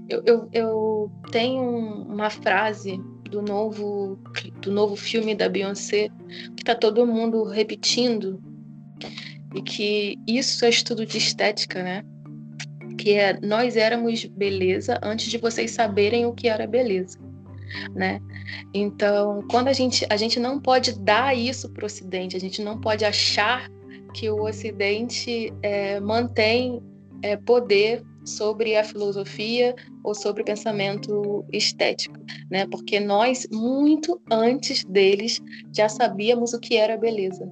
eu, 0.09 0.23
eu, 0.25 0.49
eu 0.53 1.11
tenho 1.31 1.61
uma 2.03 2.29
frase 2.29 2.99
do 3.29 3.41
novo 3.41 4.19
do 4.61 4.71
novo 4.71 4.95
filme 4.95 5.35
da 5.35 5.49
Beyoncé 5.49 6.09
que 6.55 6.61
está 6.61 6.75
todo 6.75 7.05
mundo 7.07 7.43
repetindo 7.43 8.39
e 9.53 9.61
que 9.61 10.15
isso 10.27 10.63
é 10.63 10.69
estudo 10.69 11.05
de 11.05 11.17
estética, 11.17 11.83
né? 11.83 12.03
Que 12.97 13.13
é 13.13 13.39
nós 13.41 13.75
éramos 13.75 14.23
beleza 14.25 14.99
antes 15.03 15.25
de 15.25 15.37
vocês 15.37 15.71
saberem 15.71 16.25
o 16.25 16.33
que 16.33 16.47
era 16.47 16.67
beleza, 16.67 17.19
né? 17.93 18.21
Então, 18.73 19.43
quando 19.49 19.67
a 19.67 19.73
gente 19.73 20.05
a 20.09 20.17
gente 20.17 20.39
não 20.39 20.59
pode 20.59 20.97
dar 20.99 21.35
isso 21.35 21.69
para 21.69 21.83
o 21.83 21.85
Ocidente, 21.85 22.35
a 22.35 22.39
gente 22.39 22.61
não 22.61 22.79
pode 22.79 23.05
achar 23.05 23.69
que 24.13 24.29
o 24.29 24.43
Ocidente 24.43 25.53
é, 25.61 25.99
mantém 25.99 26.81
é, 27.21 27.35
poder 27.35 28.03
sobre 28.23 28.75
a 28.75 28.83
filosofia 28.83 29.75
ou 30.03 30.15
sobre 30.15 30.41
o 30.41 30.45
pensamento 30.45 31.45
estético, 31.51 32.17
né? 32.49 32.65
Porque 32.67 32.99
nós 32.99 33.47
muito 33.51 34.19
antes 34.31 34.83
deles 34.85 35.39
já 35.75 35.87
sabíamos 35.87 36.53
o 36.53 36.59
que 36.59 36.75
era 36.75 36.97
beleza, 36.97 37.51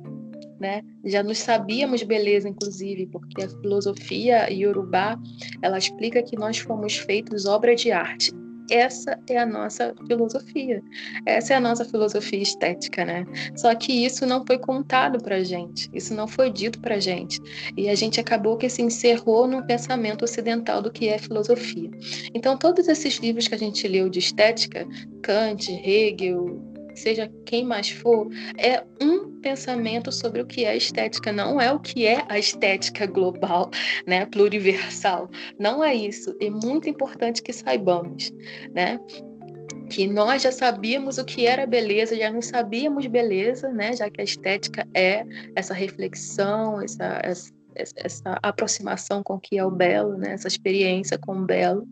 né? 0.60 0.82
Já 1.06 1.22
nos 1.22 1.38
sabíamos 1.38 2.02
beleza, 2.04 2.50
inclusive, 2.50 3.08
porque 3.08 3.44
a 3.44 3.50
filosofia 3.50 4.52
iorubá, 4.52 5.20
ela 5.62 5.78
explica 5.78 6.24
que 6.24 6.38
nós 6.38 6.58
fomos 6.58 6.98
feitos 6.98 7.46
obra 7.46 7.76
de 7.76 7.92
arte. 7.92 8.32
Essa 8.70 9.20
é 9.30 9.38
a 9.38 9.46
nossa 9.46 9.94
filosofia. 10.08 10.82
Essa 11.26 11.54
é 11.54 11.58
a 11.58 11.60
nossa 11.60 11.86
filosofia 11.86 12.42
estética, 12.42 13.06
né? 13.06 13.26
Só 13.56 13.74
que 13.76 14.06
isso 14.06 14.26
não 14.26 14.46
foi 14.46 14.58
contado 14.58 15.22
pra 15.22 15.44
gente. 15.44 15.90
Isso 15.94 16.14
não 16.14 16.28
foi 16.28 16.52
dito 16.52 16.80
pra 16.80 17.00
gente. 17.00 17.40
E 17.78 17.90
a 17.90 17.96
gente 17.96 18.20
acabou 18.20 18.58
que 18.58 18.70
se 18.70 18.82
encerrou 18.82 19.48
no 19.48 19.66
pensamento 19.66 20.24
ocidental 20.24 20.82
do 20.82 20.92
que 20.92 21.10
é 21.10 21.18
filosofia. 21.18 21.90
Então, 22.34 22.58
todos 22.58 22.88
esses 22.88 23.18
livros 23.18 23.48
que 23.48 23.56
a 23.56 23.60
gente 23.60 23.88
leu 23.88 24.10
de 24.10 24.20
estética, 24.20 24.88
Kant, 25.22 25.72
Hegel, 25.72 26.73
seja 26.96 27.32
quem 27.46 27.66
mais 27.66 27.90
for, 27.90 28.28
é 28.58 28.84
um 29.02 29.40
pensamento 29.42 30.12
sobre 30.12 30.42
o 30.42 30.46
que 30.46 30.66
é 30.66 30.76
estética, 30.76 31.32
não 31.32 31.60
é 31.60 31.72
o 31.72 31.80
que 31.80 32.06
é 32.08 32.26
a 32.30 32.40
estética 32.40 33.06
global, 33.06 33.70
né, 34.08 34.26
pluriversal. 34.26 35.30
Não 35.60 35.84
é 35.84 35.94
isso. 35.94 36.36
É 36.42 36.50
muito 36.50 36.90
importante 36.90 37.42
que 37.42 37.54
saibamos, 37.54 38.32
né? 38.74 39.00
Que 39.90 40.08
nós 40.08 40.42
já 40.42 40.52
sabíamos 40.52 41.18
o 41.18 41.26
que 41.26 41.46
era 41.46 41.68
beleza, 41.68 42.16
já 42.16 42.32
não 42.32 42.42
sabíamos 42.42 43.06
beleza, 43.06 43.70
né? 43.70 43.96
Já 43.96 44.10
que 44.10 44.22
a 44.22 44.24
estética 44.24 44.88
é 44.94 45.26
essa 45.56 45.74
reflexão, 45.74 46.82
essa, 46.82 47.20
essa, 47.24 47.52
essa 47.76 48.40
aproximação 48.42 49.22
com 49.22 49.36
o 49.36 49.40
que 49.40 49.58
é 49.58 49.66
o 49.66 49.70
belo, 49.70 50.18
né? 50.18 50.34
Essa 50.34 50.48
experiência 50.48 51.18
com 51.18 51.38
o 51.38 51.46
belo. 51.46 51.86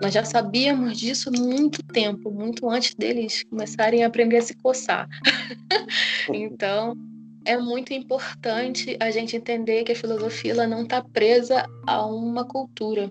Nós 0.00 0.12
já 0.12 0.24
sabíamos 0.24 0.98
disso 0.98 1.30
muito 1.30 1.82
tempo, 1.82 2.30
muito 2.30 2.68
antes 2.68 2.94
deles 2.94 3.44
começarem 3.44 4.02
a 4.02 4.06
aprender 4.06 4.38
a 4.38 4.42
se 4.42 4.54
coçar. 4.54 5.08
então, 6.32 6.96
é 7.44 7.56
muito 7.56 7.92
importante 7.92 8.96
a 9.00 9.10
gente 9.10 9.36
entender 9.36 9.84
que 9.84 9.92
a 9.92 9.96
filosofia 9.96 10.52
ela 10.52 10.66
não 10.66 10.82
está 10.82 11.02
presa 11.02 11.66
a 11.86 12.04
uma 12.06 12.44
cultura. 12.44 13.10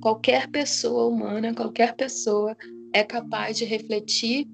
Qualquer 0.00 0.48
pessoa 0.48 1.06
humana, 1.06 1.54
qualquer 1.54 1.94
pessoa 1.94 2.56
é 2.92 3.04
capaz 3.04 3.56
de 3.56 3.64
refletir. 3.64 4.46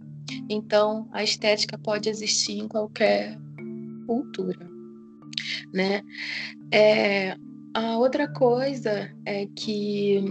Então, 0.48 1.08
a 1.12 1.22
estética 1.22 1.78
pode 1.78 2.08
existir 2.08 2.58
em 2.58 2.68
qualquer 2.68 3.38
cultura, 4.06 4.68
né? 5.72 6.02
É, 6.70 7.36
a 7.74 7.98
outra 7.98 8.28
coisa 8.28 9.10
é 9.24 9.46
que 9.46 10.22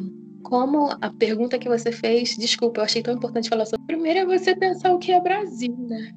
como 0.43 0.89
a 1.01 1.09
pergunta 1.09 1.57
que 1.57 1.67
você 1.67 1.91
fez, 1.91 2.35
desculpa, 2.37 2.81
eu 2.81 2.85
achei 2.85 3.01
tão 3.01 3.13
importante 3.13 3.49
falar 3.49 3.65
sobre. 3.65 3.85
Primeiro 3.87 4.19
é 4.19 4.25
você 4.25 4.55
pensar 4.55 4.93
o 4.93 4.99
que 4.99 5.11
é 5.11 5.19
Brasil, 5.19 5.75
né? 5.89 6.11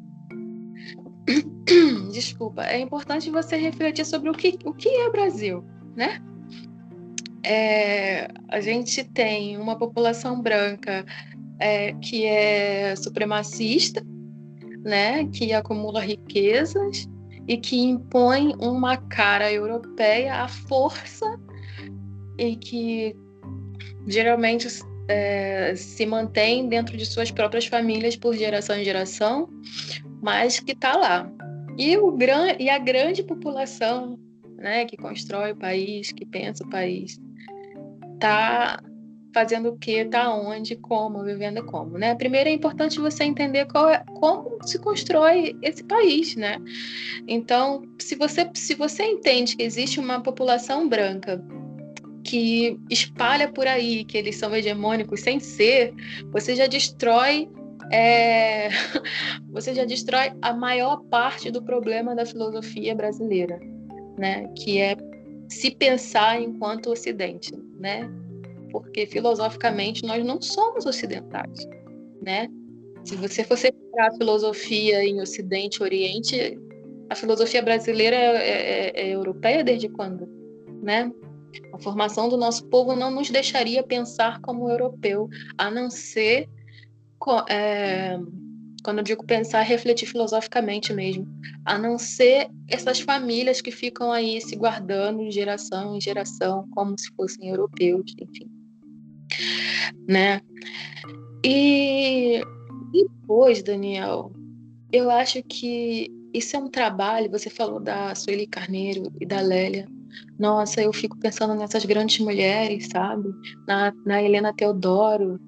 Desculpa, 2.13 2.63
é 2.65 2.79
importante 2.79 3.31
você 3.31 3.57
refletir 3.57 4.05
sobre 4.05 4.31
o 4.31 4.33
que, 4.33 4.59
o 4.65 4.73
que 4.73 4.89
é 4.89 5.11
Brasil, 5.11 5.65
né? 5.97 6.21
É, 7.45 8.29
a 8.49 8.61
gente 8.61 9.05
tem 9.05 9.57
uma 9.57 9.77
população 9.77 10.41
branca 10.41 11.05
é, 11.59 11.93
que 11.95 12.25
é 12.25 12.95
supremacista, 12.97 14.03
né? 14.85 15.27
Que 15.27 15.53
acumula 15.53 16.01
riquezas 16.01 17.09
e 17.49 17.57
que 17.57 17.81
impõe 17.81 18.55
uma 18.61 18.97
cara 18.97 19.53
europeia 19.53 20.43
à 20.43 20.49
força 20.49 21.39
e 22.39 22.57
que 22.57 23.17
geralmente 24.07 24.69
é, 25.09 25.75
se 25.77 26.05
mantém 26.07 26.69
dentro 26.69 26.97
de 26.97 27.07
suas 27.07 27.31
próprias 27.31 27.67
famílias 27.67 28.17
por 28.17 28.35
geração 28.37 28.77
em 28.77 28.85
geração, 28.85 29.49
mas 30.23 30.61
que 30.61 30.73
está 30.73 30.97
lá. 30.97 31.31
E, 31.79 31.97
o 31.97 32.11
gran, 32.13 32.55
e 32.59 32.71
a 32.71 32.79
grande 32.79 33.23
população 33.23 34.19
né, 34.57 34.85
que 34.87 34.97
constrói 34.97 35.53
o 35.53 35.57
país, 35.57 36.11
que 36.13 36.25
pensa 36.25 36.65
o 36.65 36.71
país, 36.71 37.21
está 38.15 38.79
fazendo 39.35 39.69
o 39.69 39.77
que, 39.77 39.99
está 39.99 40.35
onde, 40.35 40.77
como, 40.77 41.23
vivendo 41.23 41.63
como, 41.67 41.99
né? 41.99 42.15
Primeiro 42.15 42.49
é 42.49 42.53
importante 42.53 42.99
você 42.99 43.23
entender 43.25 43.67
é, 43.91 44.05
como 44.19 44.57
se 44.63 44.79
constrói 44.79 45.55
esse 45.61 45.85
país, 45.85 46.35
né? 46.37 46.57
Então, 47.29 47.83
se 48.01 48.17
você, 48.17 48.51
se 48.55 48.75
você 48.75 49.05
entende 49.05 49.55
que 49.55 49.63
existe 49.63 50.01
uma 50.01 50.23
população 50.23 50.89
branca 50.89 51.45
que 52.27 52.79
espalha 52.91 53.49
por 53.49 53.67
aí 53.67 54.05
que 54.05 54.19
eles 54.19 54.37
são 54.37 54.55
hegemônicos 54.55 55.21
sem 55.21 55.39
ser, 55.39 55.95
você 56.33 56.57
já 56.57 56.67
destrói 56.67 57.49
é, 57.93 58.69
você 59.53 59.73
já 59.73 59.85
destrói 59.85 60.33
a 60.43 60.53
maior 60.53 61.05
parte 61.05 61.51
do 61.51 61.63
problema 61.63 62.17
da 62.17 62.27
filosofia 62.27 62.95
brasileira, 62.95 63.61
né? 64.19 64.49
Que 64.57 64.81
é 64.81 64.97
se 65.49 65.71
pensar 65.71 66.41
enquanto 66.41 66.91
Ocidente, 66.91 67.53
né? 67.79 68.11
Porque 68.73 69.07
filosoficamente 69.07 70.05
nós 70.05 70.25
não 70.25 70.43
somos 70.43 70.85
ocidentais, 70.85 71.67
né? 72.21 72.49
Se 73.05 73.15
você 73.15 73.45
separar 73.45 74.09
a 74.09 74.17
filosofia 74.17 75.05
em 75.05 75.21
Ocidente 75.21 75.81
Oriente, 75.81 76.59
a 77.09 77.15
filosofia 77.15 77.63
brasileira 77.63 78.17
é, 78.17 78.91
é, 78.97 79.01
é 79.01 79.15
europeia 79.15 79.63
desde 79.63 79.89
quando, 79.89 80.29
né? 80.83 81.13
A 81.73 81.79
formação 81.79 82.29
do 82.29 82.37
nosso 82.37 82.67
povo 82.67 82.95
não 82.95 83.11
nos 83.11 83.31
deixaria 83.31 83.83
pensar 83.83 84.41
como 84.41 84.71
europeu, 84.71 85.29
a 85.57 85.71
não 85.71 85.91
ser 85.91 86.49
é, 87.49 88.19
quando 88.87 88.99
eu 88.99 89.05
digo 89.05 89.27
pensar, 89.27 89.63
refletir 89.63 90.07
filosoficamente 90.07 90.93
mesmo, 90.93 91.27
a 91.65 91.77
não 91.77 91.99
ser 91.99 92.49
essas 92.69 93.01
famílias 93.01 93.61
que 93.61 93.73
ficam 93.73 94.13
aí 94.13 94.41
se 94.41 94.55
guardando 94.55 95.25
de 95.25 95.31
geração 95.33 95.97
em 95.97 96.01
geração, 96.01 96.69
como 96.71 96.97
se 96.97 97.13
fossem 97.17 97.49
europeus, 97.49 98.15
enfim. 98.21 98.49
Né? 100.09 100.41
E 101.45 102.41
depois, 102.93 103.63
Daniel, 103.63 104.33
eu 104.93 105.11
acho 105.11 105.43
que 105.43 106.09
isso 106.33 106.55
é 106.55 106.59
um 106.61 106.69
trabalho, 106.69 107.31
você 107.31 107.51
falou 107.51 107.81
da 107.81 108.15
Sueli 108.15 108.47
Carneiro 108.47 109.13
e 109.21 109.27
da 109.27 109.41
Lélia, 109.41 109.89
nossa, 110.39 110.83
eu 110.83 110.93
fico 110.93 111.19
pensando 111.19 111.55
nessas 111.55 111.85
grandes 111.85 112.19
mulheres, 112.19 112.89
sabe? 112.91 113.29
Na, 113.67 113.93
na 114.05 114.23
Helena 114.23 114.53
Teodoro, 114.55 115.41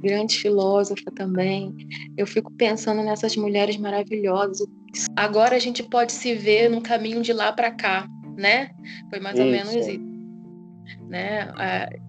grande 0.00 0.36
filósofa 0.36 1.10
também. 1.14 1.74
Eu 2.16 2.26
fico 2.26 2.52
pensando 2.52 3.02
nessas 3.02 3.36
mulheres 3.36 3.76
maravilhosas. 3.78 4.66
Agora 5.16 5.56
a 5.56 5.58
gente 5.58 5.82
pode 5.82 6.12
se 6.12 6.34
ver 6.34 6.68
num 6.68 6.80
caminho 6.80 7.22
de 7.22 7.32
lá 7.32 7.52
para 7.52 7.70
cá, 7.70 8.06
né? 8.36 8.70
Foi 9.08 9.18
mais 9.18 9.36
isso. 9.36 9.44
ou 9.44 9.50
menos 9.50 9.74
isso. 9.74 10.14
Né? 11.08 11.48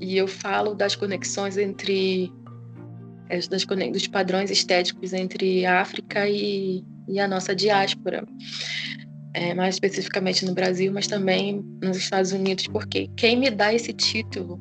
e 0.02 0.18
eu 0.18 0.28
falo 0.28 0.74
das 0.74 0.96
conexões 0.96 1.58
entre 1.58 2.32
é, 3.30 3.40
das, 3.48 3.66
dos 3.66 4.08
padrões 4.08 4.52
estéticos 4.52 5.14
entre 5.14 5.66
África 5.66 6.28
e, 6.28 6.84
e 7.08 7.20
a 7.20 7.28
nossa 7.28 7.56
diáspora. 7.56 8.26
É, 9.36 9.54
mais 9.54 9.76
especificamente 9.76 10.46
no 10.46 10.54
Brasil, 10.54 10.94
mas 10.94 11.08
também 11.08 11.62
nos 11.84 11.98
Estados 11.98 12.32
Unidos, 12.32 12.68
porque 12.68 13.10
quem 13.18 13.36
me 13.36 13.52
dá 13.52 13.74
esse 13.74 13.92
título 13.92 14.58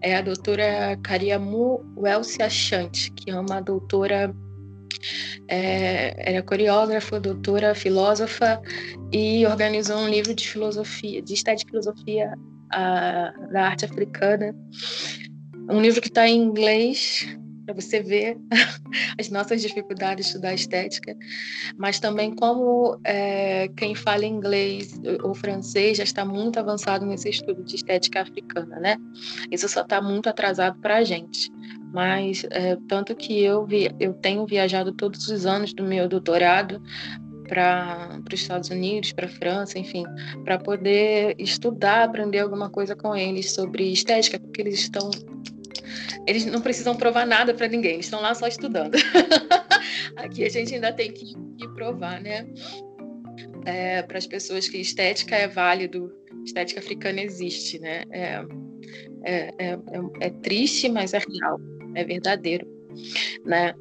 é 0.00 0.16
a 0.16 0.22
doutora 0.22 0.96
Kariamu 1.02 1.84
Welsi 1.94 2.42
Achante, 2.42 3.12
que 3.12 3.30
é 3.30 3.38
uma 3.38 3.60
doutora, 3.60 4.34
é, 5.46 6.14
era 6.16 6.42
coreógrafa, 6.42 7.20
doutora, 7.20 7.74
filósofa 7.74 8.62
e 9.12 9.44
organizou 9.44 9.98
um 9.98 10.08
livro 10.08 10.34
de 10.34 10.48
filosofia, 10.48 11.20
de 11.20 11.34
estética 11.34 11.68
e 11.68 11.70
filosofia 11.72 12.32
a, 12.72 13.30
da 13.52 13.66
arte 13.66 13.84
africana. 13.84 14.56
Um 15.70 15.82
livro 15.82 16.00
que 16.00 16.08
está 16.08 16.26
em 16.26 16.44
inglês, 16.44 17.26
para 17.68 17.74
você 17.74 18.00
ver 18.00 18.38
as 19.20 19.28
nossas 19.28 19.60
dificuldades 19.60 20.24
de 20.24 20.30
estudar 20.30 20.54
estética, 20.54 21.14
mas 21.76 22.00
também 22.00 22.34
como 22.34 22.98
é, 23.04 23.68
quem 23.76 23.94
fala 23.94 24.24
inglês 24.24 24.98
ou 25.22 25.34
francês 25.34 25.98
já 25.98 26.04
está 26.04 26.24
muito 26.24 26.58
avançado 26.58 27.04
nesse 27.04 27.28
estudo 27.28 27.62
de 27.62 27.76
estética 27.76 28.22
africana, 28.22 28.80
né? 28.80 28.96
Isso 29.50 29.68
só 29.68 29.82
está 29.82 30.00
muito 30.00 30.30
atrasado 30.30 30.80
para 30.80 30.96
a 30.96 31.04
gente. 31.04 31.52
Mas 31.92 32.46
é, 32.50 32.76
tanto 32.88 33.14
que 33.14 33.42
eu, 33.42 33.66
vi, 33.66 33.90
eu 34.00 34.14
tenho 34.14 34.46
viajado 34.46 34.92
todos 34.92 35.28
os 35.28 35.44
anos 35.44 35.74
do 35.74 35.84
meu 35.84 36.08
doutorado 36.08 36.82
para 37.46 38.18
os 38.32 38.40
Estados 38.40 38.70
Unidos, 38.70 39.12
para 39.12 39.26
a 39.26 39.30
França, 39.30 39.78
enfim, 39.78 40.04
para 40.44 40.58
poder 40.58 41.34
estudar, 41.38 42.04
aprender 42.04 42.38
alguma 42.38 42.70
coisa 42.70 42.96
com 42.96 43.14
eles 43.14 43.52
sobre 43.52 43.92
estética, 43.92 44.38
porque 44.38 44.60
eles 44.62 44.78
estão 44.80 45.10
eles 46.28 46.44
não 46.44 46.60
precisam 46.60 46.94
provar 46.94 47.26
nada 47.26 47.54
para 47.54 47.66
ninguém, 47.68 47.94
eles 47.94 48.06
estão 48.06 48.20
lá 48.20 48.34
só 48.34 48.46
estudando. 48.46 48.96
Aqui 50.16 50.44
a 50.44 50.50
gente 50.50 50.74
ainda 50.74 50.92
tem 50.92 51.10
que, 51.10 51.34
que 51.56 51.68
provar, 51.74 52.20
né? 52.20 52.46
É, 53.64 54.02
para 54.02 54.18
as 54.18 54.26
pessoas 54.26 54.68
que 54.68 54.76
estética 54.76 55.34
é 55.34 55.48
válido, 55.48 56.12
estética 56.44 56.80
africana 56.80 57.22
existe, 57.22 57.78
né? 57.78 58.02
É, 58.10 58.44
é, 59.24 59.54
é, 59.58 59.72
é, 59.72 59.78
é 60.20 60.30
triste, 60.30 60.88
mas 60.90 61.14
é 61.14 61.18
real, 61.18 61.58
é 61.94 62.04
verdadeiro, 62.04 62.66
né? 63.46 63.74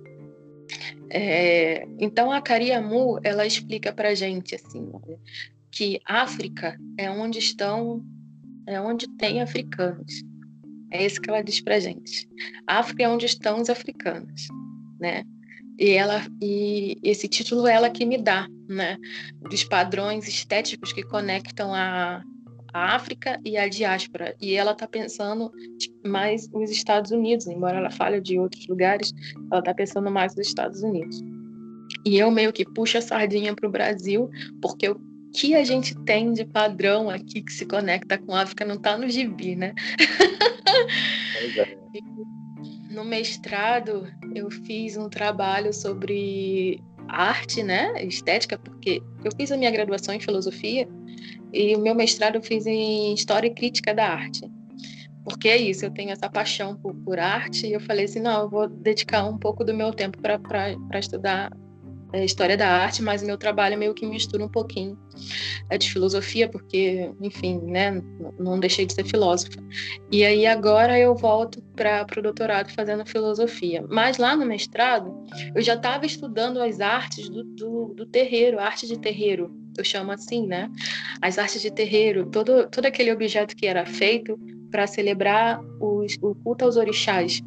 É, 1.10 1.86
então 2.00 2.32
a 2.32 2.42
Kariamu 2.42 3.20
ela 3.24 3.46
explica 3.46 3.92
para 3.92 4.16
gente 4.16 4.56
assim 4.56 4.92
que 5.70 6.00
África 6.06 6.78
é 6.98 7.10
onde 7.10 7.40
estão, 7.40 8.02
é 8.66 8.80
onde 8.80 9.08
tem 9.18 9.42
africanos, 9.42 10.24
é 10.92 11.06
isso 11.06 11.22
que 11.22 11.30
ela 11.30 11.42
diz 11.42 11.62
para 11.62 11.80
gente. 11.80 12.28
África 12.66 13.04
é 13.04 13.10
onde 13.10 13.26
estão 13.26 13.62
os 13.62 13.70
africanos, 13.70 14.48
né? 15.00 15.24
E 15.80 15.92
ela 15.92 16.26
e 16.42 16.98
esse 17.04 17.28
título 17.28 17.68
é 17.68 17.74
ela 17.74 17.90
que 17.90 18.06
me 18.06 18.18
dá, 18.18 18.48
né? 18.68 18.98
Dos 19.50 19.64
padrões 19.64 20.28
estéticos 20.28 20.92
que 20.92 21.04
conectam 21.04 21.74
a, 21.74 22.24
a 22.74 22.96
África 22.96 23.40
e 23.46 23.58
a 23.58 23.68
diáspora. 23.68 24.36
E 24.42 24.54
ela 24.54 24.72
está 24.72 24.88
pensando 24.88 25.52
mais 26.06 26.50
os 26.54 26.72
Estados 26.72 27.12
Unidos, 27.12 27.48
embora 27.48 27.78
ela 27.78 27.92
fale 27.92 28.20
de 28.22 28.40
outros 28.40 28.66
lugares, 28.68 29.14
ela 29.52 29.60
está 29.60 29.74
pensando 29.74 30.10
mais 30.10 30.36
nos 30.36 30.48
Estados 30.48 30.82
Unidos. 30.82 31.22
E 32.06 32.18
eu 32.18 32.32
meio 32.32 32.52
que 32.54 32.66
puxo 32.66 32.98
a 32.98 33.02
sardinha 33.02 33.56
para 33.56 33.68
o 33.68 33.72
Brasil, 33.72 34.30
porque 34.62 34.90
o 34.90 35.00
que 35.34 35.56
a 35.56 35.64
gente 35.64 35.96
tem 36.04 36.34
de 36.34 36.46
padrão 36.46 37.10
aqui 37.10 37.42
que 37.42 37.52
se 37.52 37.66
conecta 37.66 38.18
com 38.18 38.34
a 38.34 38.42
África 38.42 38.66
não 38.66 38.76
está 38.76 38.98
no 38.98 39.10
gibi, 39.10 39.56
né? 39.56 39.74
É. 41.58 41.78
No 42.90 43.06
mestrado, 43.06 44.08
eu 44.34 44.50
fiz 44.50 44.98
um 44.98 45.08
trabalho 45.08 45.72
sobre 45.72 46.82
arte, 47.08 47.64
né, 47.64 48.04
estética, 48.04 48.58
porque 48.58 49.02
eu 49.24 49.32
fiz 49.38 49.52
a 49.52 49.58
minha 49.58 49.72
graduação 49.72 50.14
em 50.14 50.20
filosofia 50.20 50.88
e 51.54 51.76
o 51.76 51.80
meu 51.80 51.96
mestrado 51.96 52.36
eu 52.36 52.42
fiz 52.42 52.66
em 52.66 53.14
história 53.14 53.48
e 53.48 53.54
crítica 53.54 53.94
da 53.94 54.08
arte, 54.08 54.50
porque 55.24 55.48
é 55.48 55.58
isso, 55.58 55.86
eu 55.86 55.92
tenho 55.92 56.12
essa 56.12 56.30
paixão 56.30 56.76
por, 56.76 56.94
por 56.96 57.20
arte 57.20 57.68
e 57.68 57.74
eu 57.74 57.80
falei 57.80 58.06
assim, 58.06 58.20
não, 58.20 58.42
eu 58.42 58.50
vou 58.50 58.68
dedicar 58.68 59.26
um 59.26 59.38
pouco 59.38 59.64
do 59.64 59.74
meu 59.74 59.94
tempo 59.94 60.18
para 60.20 61.00
estudar 61.00 61.52
é, 62.14 62.24
história 62.24 62.56
da 62.56 62.68
arte, 62.68 63.02
mas 63.02 63.22
meu 63.22 63.38
trabalho 63.38 63.78
meio 63.78 63.94
que 63.94 64.06
mistura 64.06 64.46
um 64.46 64.50
pouquinho 64.50 64.98
é 65.70 65.78
de 65.78 65.92
filosofia, 65.92 66.48
porque, 66.48 67.12
enfim, 67.22 67.60
né, 67.64 68.02
não 68.40 68.60
deixei 68.60 68.86
de 68.86 68.94
ser 68.94 69.06
filósofa. 69.06 69.60
E 70.12 70.24
aí 70.24 70.46
agora 70.46 70.98
eu 71.00 71.16
volto 71.16 71.62
para 71.76 72.06
o 72.18 72.22
doutorado 72.22 72.72
fazendo 72.72 73.06
filosofia. 73.06 73.84
Mas 73.90 74.18
lá 74.18 74.36
no 74.36 74.46
mestrado, 74.46 75.14
eu 75.54 75.62
já 75.62 75.74
estava 75.74 76.06
estudando 76.06 76.62
as 76.62 76.80
artes 76.80 77.30
do, 77.30 77.44
do, 77.44 77.94
do 77.94 78.06
terreiro, 78.06 78.60
arte 78.60 78.88
de 78.88 78.98
terreiro, 79.00 79.54
eu 79.78 79.84
chamo 79.84 80.12
assim, 80.12 80.48
né? 80.48 80.72
As 81.22 81.38
artes 81.38 81.62
de 81.62 81.72
terreiro, 81.72 82.26
todo, 82.26 82.68
todo 82.68 82.86
aquele 82.86 83.12
objeto 83.12 83.56
que 83.56 83.68
era 83.68 83.86
feito 83.86 84.40
para 84.72 84.88
celebrar 84.88 85.62
os, 85.80 86.18
o 86.22 86.34
culto 86.36 86.66
aos 86.66 86.78
orixás. 86.78 87.42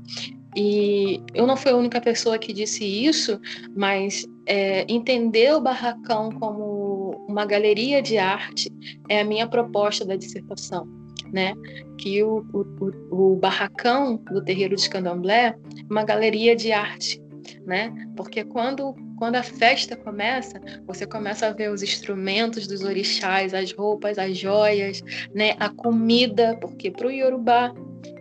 E 0.56 1.22
eu 1.34 1.46
não 1.46 1.56
fui 1.56 1.70
a 1.70 1.76
única 1.76 2.00
pessoa 2.00 2.38
que 2.38 2.52
disse 2.52 2.84
isso, 2.84 3.40
mas 3.76 4.26
é, 4.46 4.84
entender 4.88 5.54
o 5.54 5.60
barracão 5.60 6.30
como 6.32 7.24
uma 7.28 7.44
galeria 7.44 8.02
de 8.02 8.18
arte 8.18 8.70
é 9.08 9.20
a 9.20 9.24
minha 9.24 9.46
proposta 9.46 10.04
da 10.04 10.16
dissertação, 10.16 10.86
né? 11.32 11.54
Que 11.98 12.22
o, 12.22 12.44
o, 12.52 13.32
o 13.32 13.36
barracão 13.36 14.16
do 14.30 14.42
terreiro 14.42 14.76
de 14.76 14.88
Candomblé 14.88 15.48
é 15.48 15.54
uma 15.90 16.04
galeria 16.04 16.56
de 16.56 16.72
arte, 16.72 17.22
né? 17.66 17.92
Porque 18.16 18.44
quando 18.44 18.94
quando 19.20 19.36
a 19.36 19.42
festa 19.42 19.94
começa, 19.94 20.58
você 20.86 21.06
começa 21.06 21.46
a 21.46 21.52
ver 21.52 21.70
os 21.70 21.82
instrumentos 21.82 22.66
dos 22.66 22.82
orixás, 22.82 23.52
as 23.52 23.70
roupas, 23.70 24.16
as 24.16 24.38
joias, 24.38 25.02
né? 25.34 25.54
A 25.60 25.68
comida, 25.68 26.56
porque 26.58 26.90
para 26.90 27.06
o 27.06 27.10
Yorubá 27.10 27.74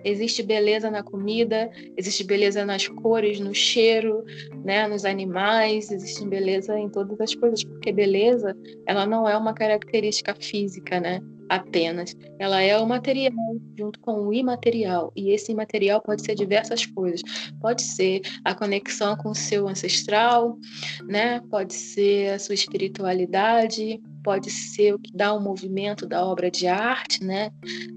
Existe 0.04 0.42
beleza 0.44 0.90
na 0.90 1.04
comida, 1.04 1.70
existe 1.98 2.24
beleza 2.24 2.66
nas 2.66 2.88
cores, 2.88 3.40
no 3.40 3.54
cheiro, 3.54 4.24
né, 4.64 4.88
nos 4.88 5.06
animais, 5.06 5.92
existe 5.92 6.26
beleza 6.28 6.78
em 6.78 6.90
todas 6.90 7.20
as 7.20 7.36
coisas, 7.36 7.64
porque 7.64 7.92
beleza, 7.92 8.56
ela 8.88 9.06
não 9.06 9.28
é 9.28 9.38
uma 9.38 9.54
característica 9.54 10.34
física, 10.36 11.00
né? 11.00 11.22
Apenas. 11.50 12.16
Ela 12.38 12.62
é 12.62 12.78
o 12.78 12.86
material 12.86 13.34
junto 13.76 14.00
com 14.02 14.28
o 14.28 14.32
imaterial. 14.32 15.12
E 15.16 15.32
esse 15.32 15.52
imaterial 15.52 16.00
pode 16.00 16.24
ser 16.24 16.36
diversas 16.36 16.86
coisas. 16.86 17.24
Pode 17.60 17.82
ser 17.82 18.22
a 18.46 18.54
conexão 18.54 19.18
com 19.18 19.32
o 19.32 19.36
seu 19.36 19.68
ancestral, 19.68 20.60
né? 21.08 21.42
Pode 21.50 21.74
ser 21.74 22.34
a 22.34 22.40
sua 22.40 22.54
espiritualidade, 22.54 24.00
pode 24.24 24.50
ser 24.50 24.94
o 24.94 25.00
que 25.00 25.12
dá 25.16 25.34
o 25.34 25.42
movimento 25.42 26.06
da 26.06 26.26
obra 26.26 26.50
de 26.50 26.68
arte, 26.68 27.24
né? 27.24 27.52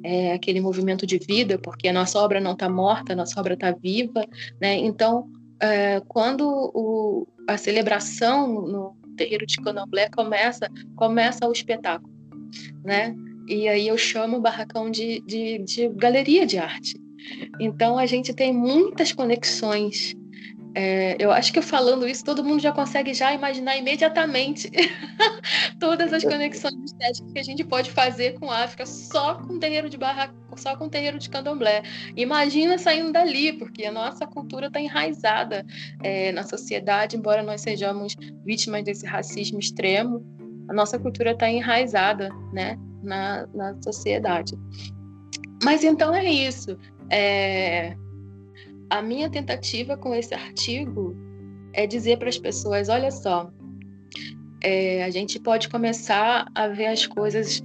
É 0.05 0.33
aquele 0.33 0.61
movimento 0.61 1.07
de 1.07 1.19
vida, 1.19 1.59
porque 1.59 1.89
a 1.89 1.93
nossa 1.93 2.19
obra 2.19 2.41
não 2.41 2.53
está 2.53 2.69
morta, 2.69 3.13
a 3.13 3.17
nossa 3.17 3.39
obra 3.39 3.55
está 3.55 3.71
viva, 3.71 4.27
né? 4.61 4.77
Então, 4.77 5.29
é, 5.61 6.01
quando 6.09 6.49
o, 6.75 7.27
a 7.49 7.57
celebração 7.57 8.49
no 8.63 8.97
terreiro 9.17 9.47
de 9.47 9.57
Candomblé 9.57 10.09
começa, 10.11 10.69
começa 10.97 11.47
o 11.47 11.53
espetáculo, 11.53 12.13
né? 12.85 13.15
E 13.49 13.69
aí 13.69 13.89
eu 13.89 13.99
chamo 13.99 14.39
o 14.39 14.41
barracão 14.41 14.91
de, 14.91 15.21
de, 15.27 15.59
de 15.59 15.89
galeria 15.91 16.47
de 16.47 16.59
arte. 16.59 17.01
Então 17.61 17.99
a 17.99 18.07
gente 18.07 18.33
tem 18.33 18.53
muitas 18.53 19.13
conexões 19.13 20.15
é, 20.75 21.17
eu 21.19 21.31
acho 21.31 21.53
que 21.53 21.61
falando 21.61 22.09
isso, 22.09 22.25
todo 22.25 22.43
mundo 22.43 22.61
já 22.61 22.73
consegue 22.73 23.13
já 23.13 23.33
imaginar 23.33 23.77
imediatamente 23.77 24.71
todas 25.79 26.13
as 26.13 26.23
conexões 26.23 26.75
estéticas 26.85 27.33
que 27.33 27.39
a 27.39 27.43
gente 27.43 27.65
pode 27.65 27.91
fazer 27.91 28.39
com 28.39 28.51
a 28.51 28.65
África 28.65 28.87
só 28.87 29.35
com 29.35 29.59
terreiro 29.59 29.91
de 29.91 29.99
barra, 29.99 30.33
só 30.57 30.75
com 30.77 30.89
terreiro 30.89 31.19
de 31.19 31.29
candomblé. 31.29 31.83
Imagina 32.17 32.79
saindo 32.79 33.13
dali, 33.13 33.53
porque 33.53 33.85
a 33.85 33.93
nossa 33.93 34.27
cultura 34.27 34.69
está 34.69 34.81
enraizada 34.81 35.67
é, 36.03 36.33
na 36.33 36.43
sociedade, 36.43 37.17
embora 37.17 37.43
nós 37.43 37.61
sejamos 37.61 38.17
vítimas 38.45 38.83
desse 38.83 39.07
racismo 39.07 39.59
extremo, 39.59 40.25
a 40.69 40.73
nossa 40.73 40.99
cultura 40.99 41.33
está 41.33 41.51
enraizada, 41.51 42.31
né, 42.53 42.79
na, 43.03 43.47
na 43.55 43.77
sociedade. 43.83 44.55
Mas 45.63 45.85
então 45.85 46.15
é 46.15 46.25
isso. 46.25 46.79
É, 47.11 47.95
a 48.93 49.01
minha 49.01 49.31
tentativa 49.31 49.97
com 49.97 50.15
esse 50.15 50.35
artigo 50.35 51.17
é 51.73 51.87
dizer 51.87 52.19
para 52.19 52.29
as 52.29 52.37
pessoas: 52.37 52.91
olha 52.91 53.11
só, 53.11 53.51
é, 54.63 55.03
a 55.03 55.09
gente 55.09 55.41
pode 55.41 55.71
começar 55.71 56.47
a 56.55 56.69
ver 56.69 56.89
as 56.89 57.07
coisas 57.07 57.63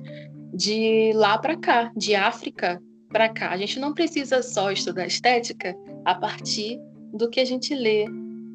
de 0.54 1.12
lá 1.13 1.38
para 1.38 1.58
cá, 1.58 1.92
de 1.98 2.16
África 2.16 2.82
para 3.10 3.28
cá. 3.28 3.50
A 3.50 3.58
gente 3.58 3.78
não 3.78 3.94
precisa 3.94 4.42
só 4.42 4.72
estudar 4.72 5.06
estética 5.06 5.76
a 6.06 6.16
partir 6.16 6.80
do 7.13 7.30
que 7.30 7.42
a 7.42 7.46
gente 7.46 7.76
lê 7.76 8.06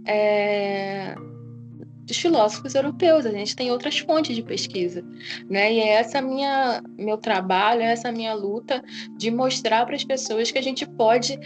é, 0.07 1.15
dos 2.03 2.17
filósofos 2.17 2.75
europeus, 2.75 3.25
a 3.27 3.31
gente 3.31 3.55
tem 3.55 3.71
outras 3.71 3.99
fontes 3.99 4.35
de 4.35 4.43
pesquisa, 4.43 5.05
né? 5.49 5.73
E 5.73 5.81
é 5.81 5.95
essa 5.95 6.21
minha 6.21 6.83
meu 6.99 7.17
trabalho, 7.17 7.83
é 7.83 7.93
essa 7.93 8.11
minha 8.11 8.35
luta 8.35 8.83
de 9.17 9.31
mostrar 9.31 9.87
para 9.87 9.95
as 9.95 10.05
pessoas 10.05 10.51
que 10.51 10.59
a 10.59 10.63
gente 10.63 10.87
pode 10.87 11.39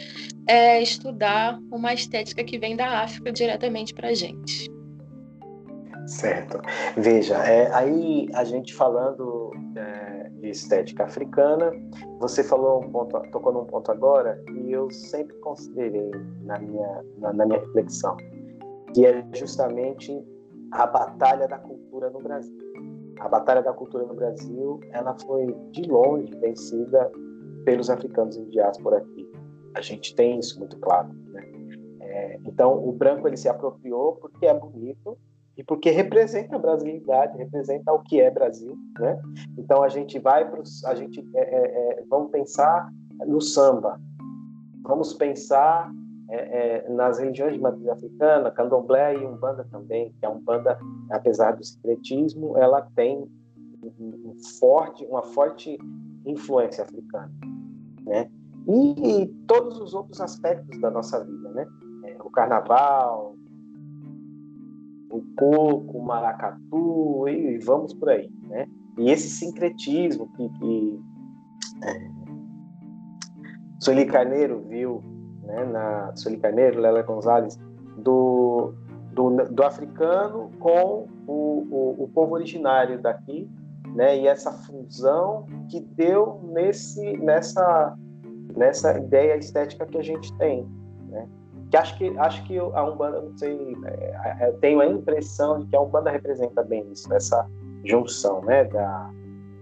é, 0.47 0.81
estudar 0.83 1.59
uma 1.71 1.92
estética 1.92 2.42
que 2.42 2.59
vem 2.59 2.75
da 2.75 3.03
África 3.03 3.31
diretamente 3.31 3.92
para 3.92 4.09
a 4.09 4.14
gente. 4.14 4.71
Certo. 6.07 6.61
Veja, 6.97 7.37
é, 7.45 7.73
aí 7.75 8.29
a 8.33 8.45
gente 8.45 8.73
falando 8.73 9.51
é, 9.75 10.31
de 10.40 10.51
estética 10.51 11.05
africana, 11.05 11.73
você 12.21 12.45
falou 12.45 12.85
um 12.85 12.90
ponto, 12.90 13.21
tocou 13.33 13.53
num 13.53 13.64
ponto 13.64 13.90
agora 13.90 14.40
que 14.47 14.71
eu 14.71 14.88
sempre 14.90 15.37
considerei 15.38 16.11
na 16.42 16.59
minha, 16.61 17.05
na, 17.19 17.33
na 17.33 17.47
minha 17.47 17.59
reflexão, 17.59 18.16
que 18.95 19.05
é 19.05 19.25
justamente 19.35 20.16
a 20.73 20.87
batalha 20.87 21.49
da 21.49 21.59
cultura 21.59 22.11
no 22.11 22.21
Brasil. 22.21 22.57
A 23.21 23.29
batalha 23.29 23.63
da 23.63 23.73
cultura 23.73 24.05
no 24.05 24.15
Brasil, 24.15 24.81
ela 24.93 25.17
foi 25.21 25.47
de 25.71 25.83
longe 25.89 26.35
vencida 26.37 27.11
pelos 27.65 27.89
africanos 27.89 28.37
em 28.37 28.45
diáspora 28.51 28.99
aqui. 28.99 29.31
A 29.75 29.81
gente 29.81 30.15
tem 30.15 30.39
isso 30.39 30.59
muito 30.59 30.79
claro. 30.79 31.09
Né? 31.33 31.43
É, 32.01 32.41
então, 32.47 32.87
o 32.87 32.93
branco 32.93 33.27
ele 33.27 33.37
se 33.37 33.49
apropriou 33.49 34.17
porque 34.17 34.47
é 34.47 34.55
bonito 34.55 35.19
e 35.57 35.65
porque 35.65 35.91
representa 35.91 36.57
a 36.57 36.59
brasilidade, 36.59 37.39
representa 37.39 37.93
o 37.93 38.03
que 38.03 38.21
é 38.21 38.31
Brasil, 38.31 38.77
né? 38.99 39.19
Então 39.57 39.83
a 39.83 39.89
gente 39.89 40.19
vai 40.19 40.49
para 40.49 40.63
a 40.85 40.95
gente 40.95 41.27
é, 41.35 41.41
é, 41.41 42.01
é, 42.01 42.05
vamos 42.09 42.31
pensar 42.31 42.91
no 43.27 43.41
samba, 43.41 43.99
vamos 44.83 45.15
pensar 45.15 45.91
é, 46.29 46.87
é, 46.87 46.89
nas 46.89 47.19
religiões 47.19 47.55
de 47.55 47.61
matriz 47.61 47.89
africana, 47.89 48.51
candomblé 48.51 49.15
e 49.15 49.25
umbanda 49.25 49.67
também, 49.71 50.12
que 50.19 50.27
a 50.27 50.31
umbanda, 50.31 50.79
apesar 51.11 51.53
do 51.53 51.65
secretismo, 51.65 52.57
ela 52.59 52.83
tem 52.97 53.29
um 54.01 54.35
forte, 54.59 55.05
uma 55.07 55.23
forte 55.23 55.79
influência 56.25 56.85
africana, 56.85 57.33
né? 58.05 58.29
E, 58.67 59.23
e, 59.23 59.27
todos 59.47 59.81
os 59.81 59.95
outros 59.95 60.21
aspectos 60.21 60.81
da 60.81 60.91
nossa 60.91 61.25
vida, 61.25 61.51
né? 61.53 61.67
É, 62.05 62.17
o 62.21 62.31
carnaval, 62.31 63.37
o 65.09 65.23
coco, 65.37 65.99
o 65.99 66.05
maracatu 66.05 67.29
e, 67.29 67.55
e, 67.55 67.59
vamos 67.59 67.95
por 67.95 68.09
aí, 68.09 68.29
né? 68.49 68.67
E 68.99 69.11
esse 69.11 69.29
sincretismo 69.29 70.29
que, 70.33 70.49
que 70.49 71.01
é, 71.85 72.11
Sueli 73.79 74.07
Carneiro 74.07 74.62
viu 74.62 75.01
né, 75.47 75.65
na 75.65 76.15
Sueli 76.15 76.39
Carneiro, 76.39 76.81
Lela 76.81 77.03
Gonzalez, 77.03 77.59
do, 77.97 78.75
do, 79.13 79.31
do 79.51 79.63
africano 79.63 80.51
com 80.59 81.09
o, 81.27 81.67
o, 81.71 82.05
o, 82.05 82.11
povo 82.13 82.35
originário 82.35 83.01
daqui, 83.01 83.49
né, 83.95 84.19
e 84.19 84.27
essa 84.27 84.53
fusão 84.53 85.47
que 85.71 85.81
deu 85.81 86.41
nesse, 86.53 87.17
nessa, 87.19 87.97
nessa 88.55 88.99
ideia 88.99 89.37
estética 89.37 89.87
que 89.87 89.99
a 89.99 90.03
gente 90.03 90.37
tem. 90.37 90.69
Né? 91.09 91.27
Que 91.71 91.77
acho 91.77 91.97
que, 91.97 92.19
acho 92.19 92.45
que 92.47 92.59
a 92.59 92.85
Umbanda, 92.85 93.23
não 93.23 93.37
sei, 93.37 93.77
é, 93.87 94.49
é 94.49 94.53
tenho 94.61 94.81
a 94.81 94.87
impressão 94.87 95.61
de 95.61 95.67
que 95.67 95.77
a 95.77 95.81
Umbanda 95.81 96.11
representa 96.11 96.62
bem 96.62 96.91
isso, 96.93 97.12
essa 97.14 97.49
junção 97.85 98.43
né, 98.43 98.64
da, 98.64 99.11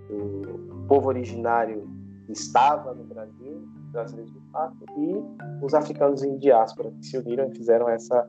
do 0.08 0.84
povo 0.88 1.08
originário 1.08 1.88
que 2.26 2.32
estava 2.32 2.94
no 2.94 3.04
Brasil 3.04 3.68
brasileiros 3.94 4.32
do 4.32 4.40
fato 4.54 4.86
e 4.96 5.64
os 5.64 5.74
africanos 5.74 6.22
em 6.22 6.38
diáspora 6.38 6.92
que 6.92 7.06
se 7.06 7.18
uniram 7.18 7.48
e 7.48 7.54
fizeram 7.54 7.88
essa, 7.88 8.28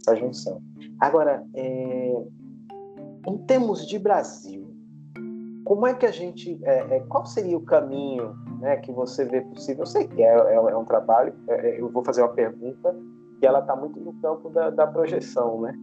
essa 0.00 0.16
junção. 0.16 0.62
Agora, 0.98 1.44
é, 1.54 2.24
em 3.28 3.38
termos 3.46 3.86
de 3.86 3.98
Brasil, 3.98 4.74
como 5.64 5.86
é 5.86 5.92
que 5.92 6.06
a 6.06 6.10
gente, 6.10 6.58
é, 6.64 6.96
é, 6.96 7.00
qual 7.00 7.26
seria 7.26 7.56
o 7.56 7.60
caminho 7.60 8.34
né, 8.60 8.76
que 8.78 8.90
você 8.90 9.24
vê 9.24 9.42
possível? 9.42 9.82
Eu 9.82 9.86
sei 9.86 10.08
que 10.08 10.22
é, 10.22 10.34
é, 10.34 10.54
é 10.54 10.76
um 10.76 10.84
trabalho, 10.84 11.34
é, 11.48 11.80
eu 11.80 11.90
vou 11.90 12.02
fazer 12.02 12.22
uma 12.22 12.32
pergunta 12.32 12.96
que 13.38 13.46
ela 13.46 13.58
está 13.58 13.76
muito 13.76 14.00
no 14.00 14.14
campo 14.14 14.48
da, 14.48 14.70
da 14.70 14.86
projeção, 14.86 15.60
né? 15.60 15.74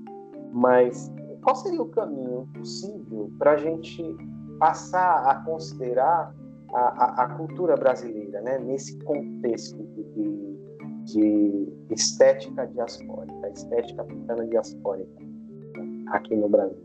Mas 0.51 1.11
qual 1.43 1.55
seria 1.55 1.81
o 1.81 1.89
caminho 1.89 2.47
possível 2.53 3.29
para 3.37 3.51
a 3.51 3.57
gente 3.57 4.17
passar 4.57 5.27
a 5.27 5.35
considerar 5.43 6.33
a, 6.73 7.23
a, 7.23 7.29
cultura 7.35 7.75
brasileira, 7.75 8.41
né? 8.41 8.57
nesse 8.59 8.97
contexto 8.99 9.77
de, 10.15 10.57
de 11.05 11.73
estética 11.91 12.65
diaspórica, 12.67 13.49
estética 13.49 14.01
africana 14.01 14.45
diaspórica 14.47 15.11
aqui 16.07 16.35
no 16.35 16.49
Brasil. 16.49 16.83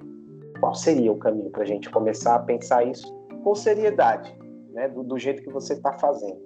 Qual 0.61 0.74
seria 0.74 1.11
o 1.11 1.16
caminho 1.16 1.51
para 1.51 1.62
a 1.62 1.66
gente 1.66 1.89
começar 1.91 2.34
a 2.34 2.41
pensar 2.41 2.84
isso 2.84 3.12
com 3.43 3.55
seriedade, 3.55 4.34
né? 4.72 4.89
do, 4.89 5.03
do 5.03 5.18
jeito 5.18 5.43
que 5.43 5.51
você 5.51 5.74
está 5.74 5.93
fazendo? 5.95 6.41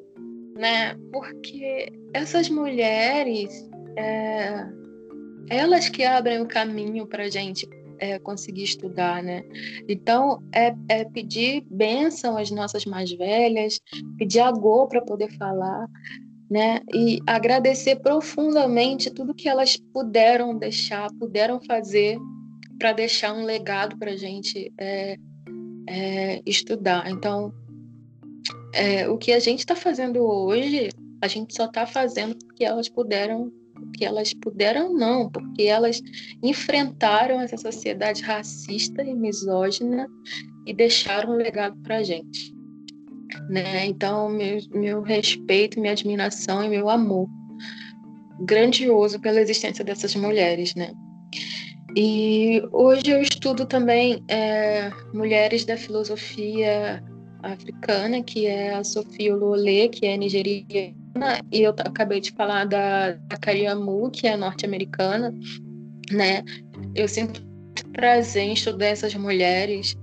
Né? 0.57 0.95
Porque 1.12 1.90
essas 2.12 2.49
mulheres, 2.49 3.68
é, 3.97 4.66
elas 5.51 5.88
que 5.88 6.05
abrem 6.05 6.40
o 6.43 6.47
caminho 6.47 7.07
para 7.07 7.24
a 7.24 7.30
gente 7.30 7.66
é, 8.03 8.19
conseguir 8.19 8.65
estudar, 8.65 9.23
né? 9.23 9.45
Então, 9.89 10.43
é, 10.53 10.75
é, 10.89 11.05
pedir 11.05 11.65
bênção 11.71 12.37
às 12.37 12.51
nossas 12.51 12.85
mais 12.85 13.13
velhas, 13.13 13.81
pedir 14.19 14.41
agô 14.41 14.89
para 14.89 15.01
poder 15.01 15.31
falar, 15.39 15.87
né? 16.51 16.81
E 16.93 17.21
agradecer 17.25 18.01
profundamente 18.01 19.09
tudo 19.09 19.33
que 19.33 19.49
elas 19.49 19.77
puderam 19.77 20.59
deixar, 20.59 21.09
puderam 21.17 21.61
fazer 21.63 22.19
para 22.77 22.93
deixar 22.93 23.33
um 23.35 23.45
legado 23.45 23.97
para 23.97 24.11
a 24.11 24.17
gente 24.17 24.73
é, 24.77 25.17
é, 25.89 26.43
estudar. 26.45 27.09
Então, 27.09 27.55
é, 28.75 29.09
o 29.09 29.17
que 29.17 29.31
a 29.33 29.39
gente 29.39 29.61
está 29.61 29.77
fazendo 29.77 30.25
hoje, 30.25 30.89
a 31.21 31.29
gente 31.29 31.55
só 31.55 31.67
está 31.67 31.87
fazendo 31.87 32.37
porque 32.45 32.65
elas 32.65 32.89
puderam 32.89 33.53
porque 33.93 34.07
elas 34.07 34.32
puderam 34.32 34.95
não, 34.95 35.28
porque 35.28 35.64
elas 35.64 36.03
enfrentaram 36.43 37.40
essa 37.40 37.59
sociedade 37.59 38.22
racista 38.22 39.03
e 39.03 39.14
misógina 39.14 40.09
e 40.66 40.72
deixaram 40.72 41.34
um 41.34 41.36
legado 41.36 41.76
para 41.82 41.99
a 41.99 42.03
gente. 42.03 42.55
Né? 43.51 43.86
Então, 43.86 44.30
meu, 44.30 44.59
meu 44.72 45.03
respeito, 45.03 45.78
minha 45.78 45.93
admiração 45.93 46.64
e 46.64 46.68
meu 46.68 46.88
amor 46.88 47.28
grandioso 48.40 49.20
pela 49.20 49.40
existência 49.40 49.84
dessas 49.84 50.14
mulheres, 50.16 50.74
né? 50.74 50.93
E 51.95 52.62
hoje 52.72 53.11
eu 53.11 53.20
estudo 53.20 53.66
também 53.66 54.24
é, 54.26 54.90
mulheres 55.12 55.64
da 55.64 55.76
filosofia 55.76 57.05
africana, 57.43 58.22
que 58.22 58.47
é 58.47 58.74
a 58.74 58.82
Sofia 58.82 59.34
Ololê, 59.34 59.88
que 59.88 60.07
é 60.07 60.16
nigeriana, 60.16 60.95
e 61.51 61.63
eu 61.63 61.71
acabei 61.71 62.21
de 62.21 62.33
falar 62.33 62.65
da, 62.65 63.13
da 63.13 63.37
Kariamu, 63.37 64.11
que 64.11 64.27
é 64.27 64.37
norte-americana, 64.37 65.35
né? 66.11 66.43
Eu 66.95 67.07
sinto 67.07 67.43
prazer 67.93 68.45
em 68.45 68.53
estudar 68.53 68.87
essas 68.87 69.15
mulheres. 69.15 69.97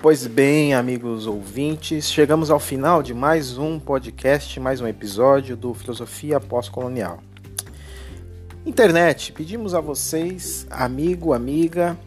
Pois 0.00 0.26
bem, 0.26 0.74
amigos 0.74 1.28
ouvintes, 1.28 2.10
chegamos 2.10 2.50
ao 2.50 2.58
final 2.58 3.04
de 3.04 3.14
mais 3.14 3.56
um 3.56 3.78
podcast, 3.78 4.58
mais 4.58 4.80
um 4.80 4.88
episódio 4.88 5.56
do 5.56 5.72
Filosofia 5.72 6.40
Pós-Colonial. 6.40 7.22
Internet, 8.64 9.32
pedimos 9.32 9.74
a 9.74 9.80
vocês, 9.80 10.68
amigo, 10.70 11.32
amiga, 11.32 11.98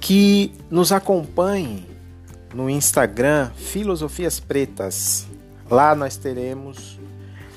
que 0.00 0.54
nos 0.70 0.90
acompanhem 0.90 1.86
no 2.54 2.70
Instagram 2.70 3.50
Filosofias 3.54 4.40
Pretas. 4.40 5.26
Lá 5.70 5.94
nós 5.94 6.16
teremos 6.16 6.98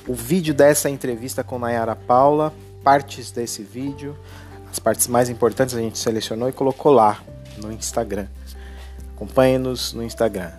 o 0.05 0.13
vídeo 0.13 0.53
dessa 0.53 0.89
entrevista 0.89 1.41
com 1.41 1.57
Nayara 1.57 1.95
Paula, 1.95 2.53
partes 2.83 3.31
desse 3.31 3.63
vídeo, 3.63 4.17
as 4.69 4.77
partes 4.77 5.07
mais 5.07 5.29
importantes 5.29 5.73
a 5.73 5.79
gente 5.79 5.97
selecionou 5.97 6.49
e 6.49 6.51
colocou 6.51 6.91
lá 6.91 7.23
no 7.57 7.71
Instagram. 7.71 8.27
Acompanhe-nos 9.15 9.93
no 9.93 10.03
Instagram. 10.03 10.51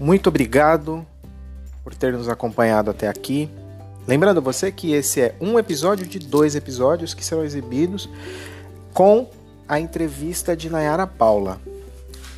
Muito 0.00 0.28
obrigado 0.28 1.06
por 1.82 1.94
ter 1.94 2.14
nos 2.14 2.30
acompanhado 2.30 2.90
até 2.90 3.08
aqui. 3.08 3.50
Lembrando 4.06 4.42
você 4.42 4.70
que 4.70 4.92
esse 4.92 5.20
é 5.20 5.34
um 5.40 5.58
episódio 5.58 6.06
de 6.06 6.18
dois 6.18 6.54
episódios 6.54 7.14
que 7.14 7.24
serão 7.24 7.44
exibidos 7.44 8.08
com 8.92 9.30
a 9.66 9.80
entrevista 9.80 10.56
de 10.56 10.68
Nayara 10.68 11.06
Paula. 11.06 11.60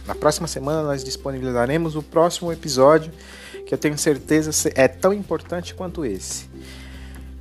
Na 0.07 0.15
próxima 0.15 0.47
semana 0.47 0.83
nós 0.83 1.03
disponibilizaremos 1.03 1.97
o 1.97 2.03
próximo 2.03 2.53
episódio 2.53 3.13
que 3.67 3.75
eu 3.75 3.79
tenho 3.79 3.99
certeza 3.99 4.71
é 4.77 4.87
tão 4.87 5.13
importante 5.13 5.75
quanto 5.75 6.05
esse. 6.05 6.49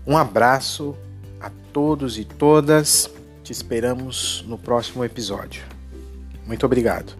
Um 0.08 0.18
abraço 0.18 0.96
a 1.40 1.52
todos 1.72 2.18
e 2.18 2.26
todas. 2.26 3.10
Te 3.44 3.52
esperamos 3.52 4.44
no 4.48 4.58
próximo 4.58 5.06
episódio. 5.06 5.64
Muito 6.48 6.66
obrigado. 6.66 7.14